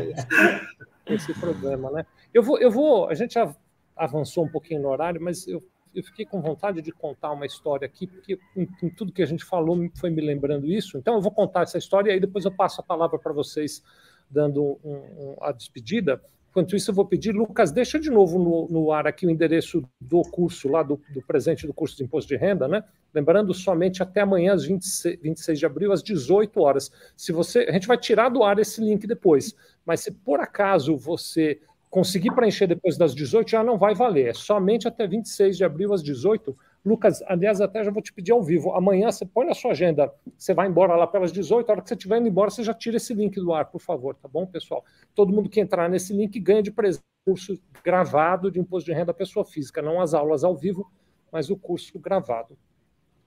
[1.08, 2.06] esse, esse, problema, né?
[2.32, 3.52] Eu vou, eu vou, a gente já
[3.95, 7.88] avançou um pouquinho no horário, mas eu, eu fiquei com vontade de contar uma história
[7.88, 10.95] aqui, porque em, em tudo que a gente falou foi me lembrando isso.
[10.95, 13.84] Então, eu vou contar essa história e aí depois eu passo a palavra para vocês,
[14.30, 16.22] dando um, um, a despedida.
[16.60, 19.82] Enquanto isso, eu vou pedir, Lucas, deixa de novo no, no ar aqui o endereço
[19.99, 22.84] do curso, lá do, do, presente do curso de imposto de renda, né?
[23.14, 26.91] Lembrando, somente até amanhã, às 26, 26 de abril, às 18 horas.
[27.16, 27.60] Se você.
[27.60, 29.55] A gente vai tirar do ar esse link depois,
[29.86, 34.28] mas se por acaso você conseguir preencher depois das 18, já não vai valer.
[34.28, 38.32] É somente até 26 de abril, às 18 Lucas, aliás, até já vou te pedir
[38.32, 38.74] ao vivo.
[38.74, 41.90] Amanhã você põe na sua agenda, você vai embora lá pelas 18, a hora que
[41.90, 44.46] você estiver indo embora, você já tira esse link do ar, por favor, tá bom,
[44.46, 44.84] pessoal?
[45.14, 49.12] Todo mundo que entrar nesse link ganha de presente curso gravado de imposto de renda
[49.12, 50.90] à pessoa física, não as aulas ao vivo,
[51.32, 52.58] mas o curso gravado.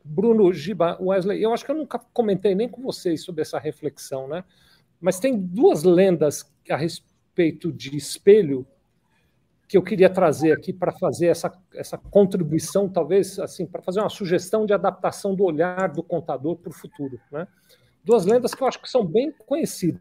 [0.05, 4.27] Bruno, Giba, Wesley, eu acho que eu nunca comentei nem com vocês sobre essa reflexão,
[4.27, 4.45] né?
[5.01, 8.67] Mas tem duas lendas a respeito de espelho
[9.73, 14.11] que eu queria trazer aqui para fazer essa, essa contribuição, talvez, assim, para fazer uma
[14.11, 17.18] sugestão de adaptação do olhar do contador para o futuro.
[17.31, 17.49] Né?
[18.05, 19.99] Duas lendas que eu acho que são bem conhecidas.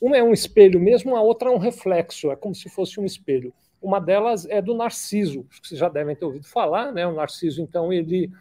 [0.00, 3.04] Uma é um espelho mesmo, a outra é um reflexo, é como se fosse um
[3.04, 3.54] espelho.
[3.80, 7.06] Uma delas é do Narciso, que vocês já devem ter ouvido falar, né?
[7.06, 8.32] O Narciso, então, ele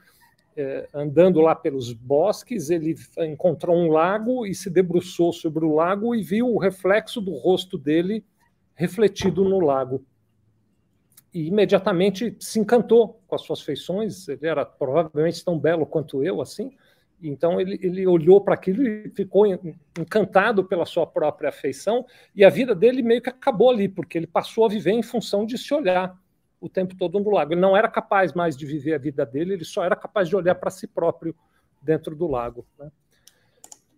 [0.57, 6.15] é, andando lá pelos bosques, ele encontrou um lago e se debruçou sobre o lago
[6.15, 8.26] e viu o reflexo do rosto dele
[8.74, 10.03] refletido no lago
[11.34, 14.27] e imediatamente se encantou com as suas feições.
[14.27, 16.71] Ele era provavelmente tão belo quanto eu, assim.
[17.21, 19.45] Então ele, ele olhou para aquilo e ficou
[19.97, 22.05] encantado pela sua própria afeição.
[22.36, 25.45] E a vida dele meio que acabou ali, porque ele passou a viver em função
[25.45, 26.15] de se olhar
[26.59, 27.53] o tempo todo no lago.
[27.53, 30.36] Ele não era capaz mais de viver a vida dele, ele só era capaz de
[30.36, 31.36] olhar para si próprio
[31.81, 32.65] dentro do lago.
[32.77, 32.91] Né?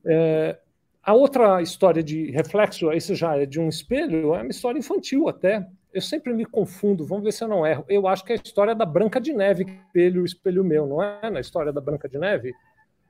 [0.05, 0.59] É,
[1.05, 5.29] a outra história de reflexo, esse já é de um espelho, é uma história infantil
[5.29, 7.85] até eu sempre me confundo, vamos ver se eu não erro.
[7.87, 11.01] Eu acho que é a história da Branca de Neve, espelho, o espelho meu, não
[11.01, 11.29] é?
[11.29, 12.53] Na história da Branca de Neve?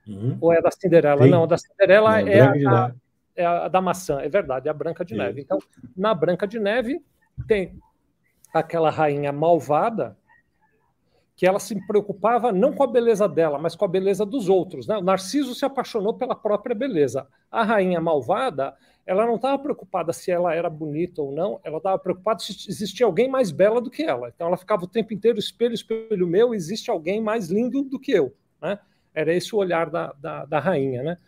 [0.06, 0.38] Uhum.
[0.40, 1.24] Ou é da Cinderela?
[1.24, 1.30] Sim.
[1.30, 2.94] Não, a da Cinderela não, é, a,
[3.34, 5.18] é, a, da maçã, é verdade, é a Branca de Sim.
[5.18, 5.40] Neve.
[5.40, 5.58] Então,
[5.96, 7.04] na Branca de Neve,
[7.48, 7.76] tem
[8.54, 10.16] aquela rainha malvada
[11.36, 14.86] que ela se preocupava não com a beleza dela, mas com a beleza dos outros.
[14.86, 14.96] Né?
[14.96, 17.28] O Narciso se apaixonou pela própria beleza.
[17.50, 18.74] A rainha malvada
[19.06, 23.06] ela não estava preocupada se ela era bonita ou não, ela estava preocupada se existia
[23.06, 24.32] alguém mais bela do que ela.
[24.34, 28.10] Então ela ficava o tempo inteiro, espelho, espelho meu, existe alguém mais lindo do que
[28.10, 28.34] eu.
[28.60, 28.78] Né?
[29.14, 31.04] Era esse o olhar da, da, da rainha.
[31.04, 31.18] Né?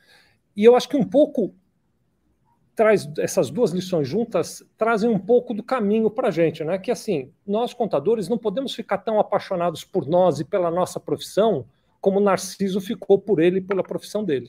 [0.56, 1.54] E eu acho que um pouco
[2.79, 6.79] traz essas duas lições juntas trazem um pouco do caminho para a gente, né?
[6.79, 11.66] Que assim, nós contadores não podemos ficar tão apaixonados por nós e pela nossa profissão
[12.01, 14.49] como Narciso ficou por ele e pela profissão dele.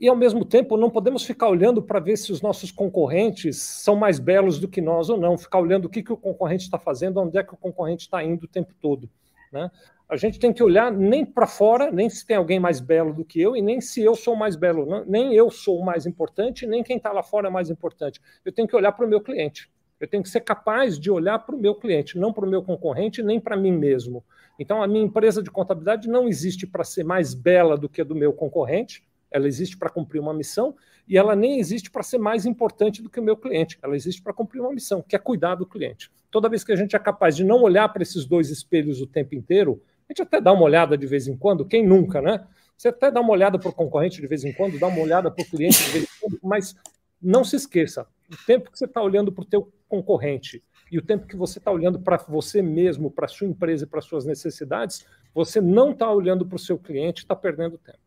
[0.00, 3.96] E, ao mesmo tempo, não podemos ficar olhando para ver se os nossos concorrentes são
[3.96, 6.78] mais belos do que nós ou não, ficar olhando o que, que o concorrente está
[6.78, 9.10] fazendo, onde é que o concorrente está indo o tempo todo.
[9.52, 9.68] Né?
[10.08, 13.24] A gente tem que olhar nem para fora, nem se tem alguém mais belo do
[13.24, 15.04] que eu, e nem se eu sou mais belo.
[15.06, 18.18] Nem eu sou mais importante, nem quem está lá fora é mais importante.
[18.42, 19.70] Eu tenho que olhar para o meu cliente.
[20.00, 22.62] Eu tenho que ser capaz de olhar para o meu cliente, não para o meu
[22.62, 24.24] concorrente, nem para mim mesmo.
[24.58, 28.04] Então, a minha empresa de contabilidade não existe para ser mais bela do que a
[28.04, 30.74] do meu concorrente, ela existe para cumprir uma missão
[31.06, 33.78] e ela nem existe para ser mais importante do que o meu cliente.
[33.82, 36.10] Ela existe para cumprir uma missão, que é cuidar do cliente.
[36.30, 39.06] Toda vez que a gente é capaz de não olhar para esses dois espelhos o
[39.06, 42.46] tempo inteiro, a gente até dá uma olhada de vez em quando, quem nunca, né?
[42.76, 45.30] Você até dá uma olhada para o concorrente de vez em quando, dá uma olhada
[45.30, 46.74] para o cliente de vez em quando, mas
[47.20, 51.02] não se esqueça, o tempo que você está olhando para o teu concorrente e o
[51.02, 55.04] tempo que você está olhando para você mesmo, para sua empresa e para suas necessidades,
[55.34, 57.98] você não está olhando para o seu cliente, está perdendo tempo.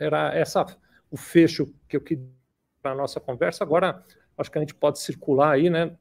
[0.00, 0.64] Era essa
[1.10, 2.24] o fecho que eu queria
[2.80, 3.64] para a nossa conversa.
[3.64, 4.02] Agora,
[4.36, 5.92] acho que a gente pode circular aí, né?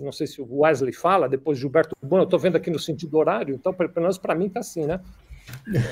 [0.00, 3.16] Não sei se o Wesley fala, depois Gilberto Bueno, eu estou vendo aqui no sentido
[3.18, 5.00] horário, então, pelo menos para mim está assim, né?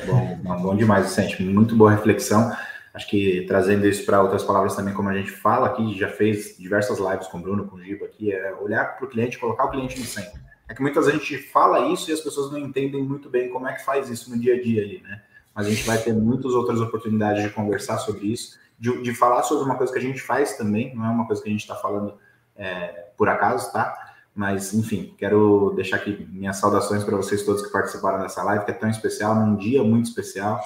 [0.07, 1.43] Bom, bom demais, Vicente.
[1.43, 2.53] Muito boa reflexão.
[2.93, 6.57] Acho que trazendo isso para outras palavras também, como a gente fala aqui, já fez
[6.59, 9.67] diversas lives com o Bruno, com o Giba aqui, é olhar para o cliente, colocar
[9.67, 10.41] o cliente no centro.
[10.69, 13.49] É que muitas vezes a gente fala isso e as pessoas não entendem muito bem
[13.49, 15.23] como é que faz isso no dia a dia ali, né?
[15.55, 19.43] Mas a gente vai ter muitas outras oportunidades de conversar sobre isso, de, de falar
[19.43, 21.61] sobre uma coisa que a gente faz também, não é uma coisa que a gente
[21.61, 22.15] está falando
[22.57, 23.95] é, por acaso, tá?
[24.35, 28.71] Mas, enfim, quero deixar aqui minhas saudações para vocês todos que participaram dessa live, que
[28.71, 30.61] é tão especial, num dia muito especial.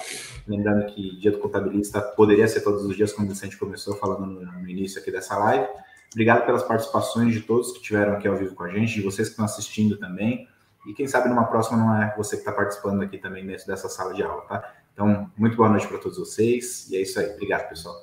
[0.47, 4.25] Lembrando que Dia do Contabilista poderia ser todos os dias, como o Vicente começou falando
[4.27, 5.67] no, no início aqui dessa live.
[6.13, 9.27] Obrigado pelas participações de todos que tiveram aqui ao vivo com a gente, de vocês
[9.27, 10.47] que estão assistindo também.
[10.87, 13.89] E quem sabe numa próxima não é você que está participando aqui também dentro dessa
[13.89, 14.73] sala de aula, tá?
[14.95, 16.89] Então, muito boa noite para todos vocês.
[16.89, 17.27] E é isso aí.
[17.31, 17.95] Obrigado, pessoal.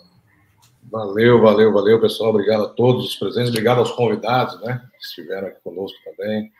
[0.90, 2.28] Valeu, valeu, valeu, pessoal.
[2.28, 6.52] Obrigado a todos os presentes, obrigado aos convidados, né, que estiveram aqui conosco também.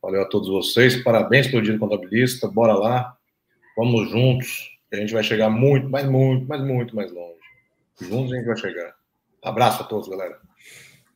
[0.00, 0.96] Valeu a todos vocês.
[1.02, 2.48] Parabéns pelo Dia do Contabilista.
[2.48, 3.14] Bora lá.
[3.76, 4.70] Vamos juntos.
[4.90, 7.38] A gente vai chegar muito, mas muito, mas muito mais longe.
[8.00, 8.94] Juntos a gente vai chegar.
[9.44, 10.38] Abraço a todos, galera.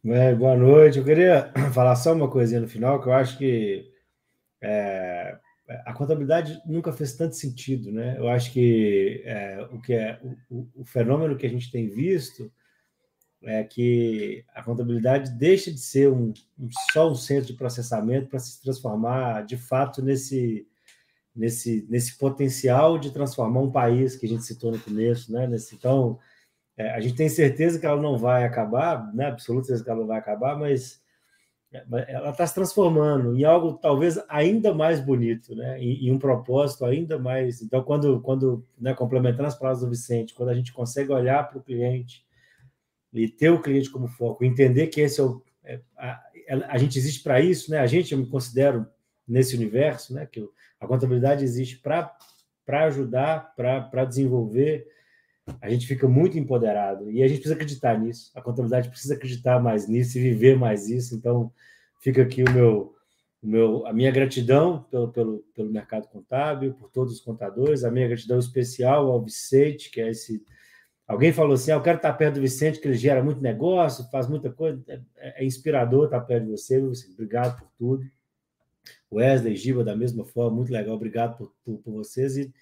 [0.05, 0.99] É, boa noite.
[0.99, 3.91] Eu queria falar só uma coisinha no final, que eu acho que
[4.61, 5.39] é,
[5.69, 8.19] a contabilidade nunca fez tanto sentido, né?
[8.19, 12.53] Eu acho que é, o que é o, o, fenômeno que a gente tem visto
[13.43, 18.39] é que a contabilidade deixa de ser um, um só um centro de processamento para
[18.39, 20.67] se transformar de fato nesse
[21.35, 25.47] nesse nesse potencial de transformar um país que a gente citou no começo, né?
[25.47, 26.19] Nesse, então
[26.77, 29.27] é, a gente tem certeza que ela não vai acabar, né?
[29.27, 31.02] Absoluta certeza que ela não vai acabar, mas
[31.73, 35.79] ela está se transformando em algo talvez ainda mais bonito, né?
[35.81, 37.63] Em, em um propósito ainda mais.
[37.63, 41.59] Então, quando, quando né, complementando as palavras do Vicente, quando a gente consegue olhar para
[41.59, 42.25] o cliente
[43.13, 45.43] e ter o cliente como foco, entender que esse é o.
[45.65, 46.21] É, a,
[46.69, 47.79] a, gente existe para isso, né?
[47.79, 48.87] A gente, eu me considero
[49.27, 50.27] nesse universo, né?
[50.27, 50.47] Que
[50.79, 52.15] a contabilidade existe para
[52.85, 54.87] ajudar, para desenvolver.
[55.61, 58.31] A gente fica muito empoderado e a gente precisa acreditar nisso.
[58.35, 61.17] A contabilidade precisa acreditar mais nisso e viver mais isso.
[61.17, 61.53] Então,
[62.01, 62.95] fica aqui o meu,
[63.43, 67.91] o meu, a minha gratidão pelo, pelo, pelo mercado contábil, por todos os contadores, a
[67.91, 70.45] minha gratidão especial ao Vicente, que é esse.
[71.09, 74.09] Alguém falou assim: ah, eu quero estar perto do Vicente, que ele gera muito negócio,
[74.11, 74.81] faz muita coisa.
[75.17, 77.15] É, é inspirador estar perto de você, Vicente.
[77.15, 78.05] Obrigado por tudo.
[79.13, 80.95] Wesley, Giba, da mesma forma, muito legal.
[80.95, 82.37] Obrigado por, por, por vocês.
[82.37, 82.53] E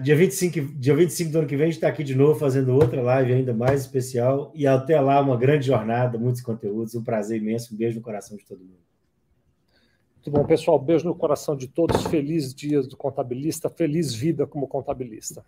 [0.00, 2.72] dia 25, dia 25 do ano que vem, a gente está aqui de novo fazendo
[2.72, 4.52] outra live ainda mais especial.
[4.54, 6.94] E até lá, uma grande jornada, muitos conteúdos.
[6.94, 7.74] Um prazer imenso.
[7.74, 8.78] Um beijo no coração de todo mundo.
[10.16, 10.78] Muito bom, pessoal.
[10.78, 12.04] Beijo no coração de todos.
[12.04, 13.68] Feliz dia do contabilista.
[13.68, 15.44] Feliz vida como contabilista.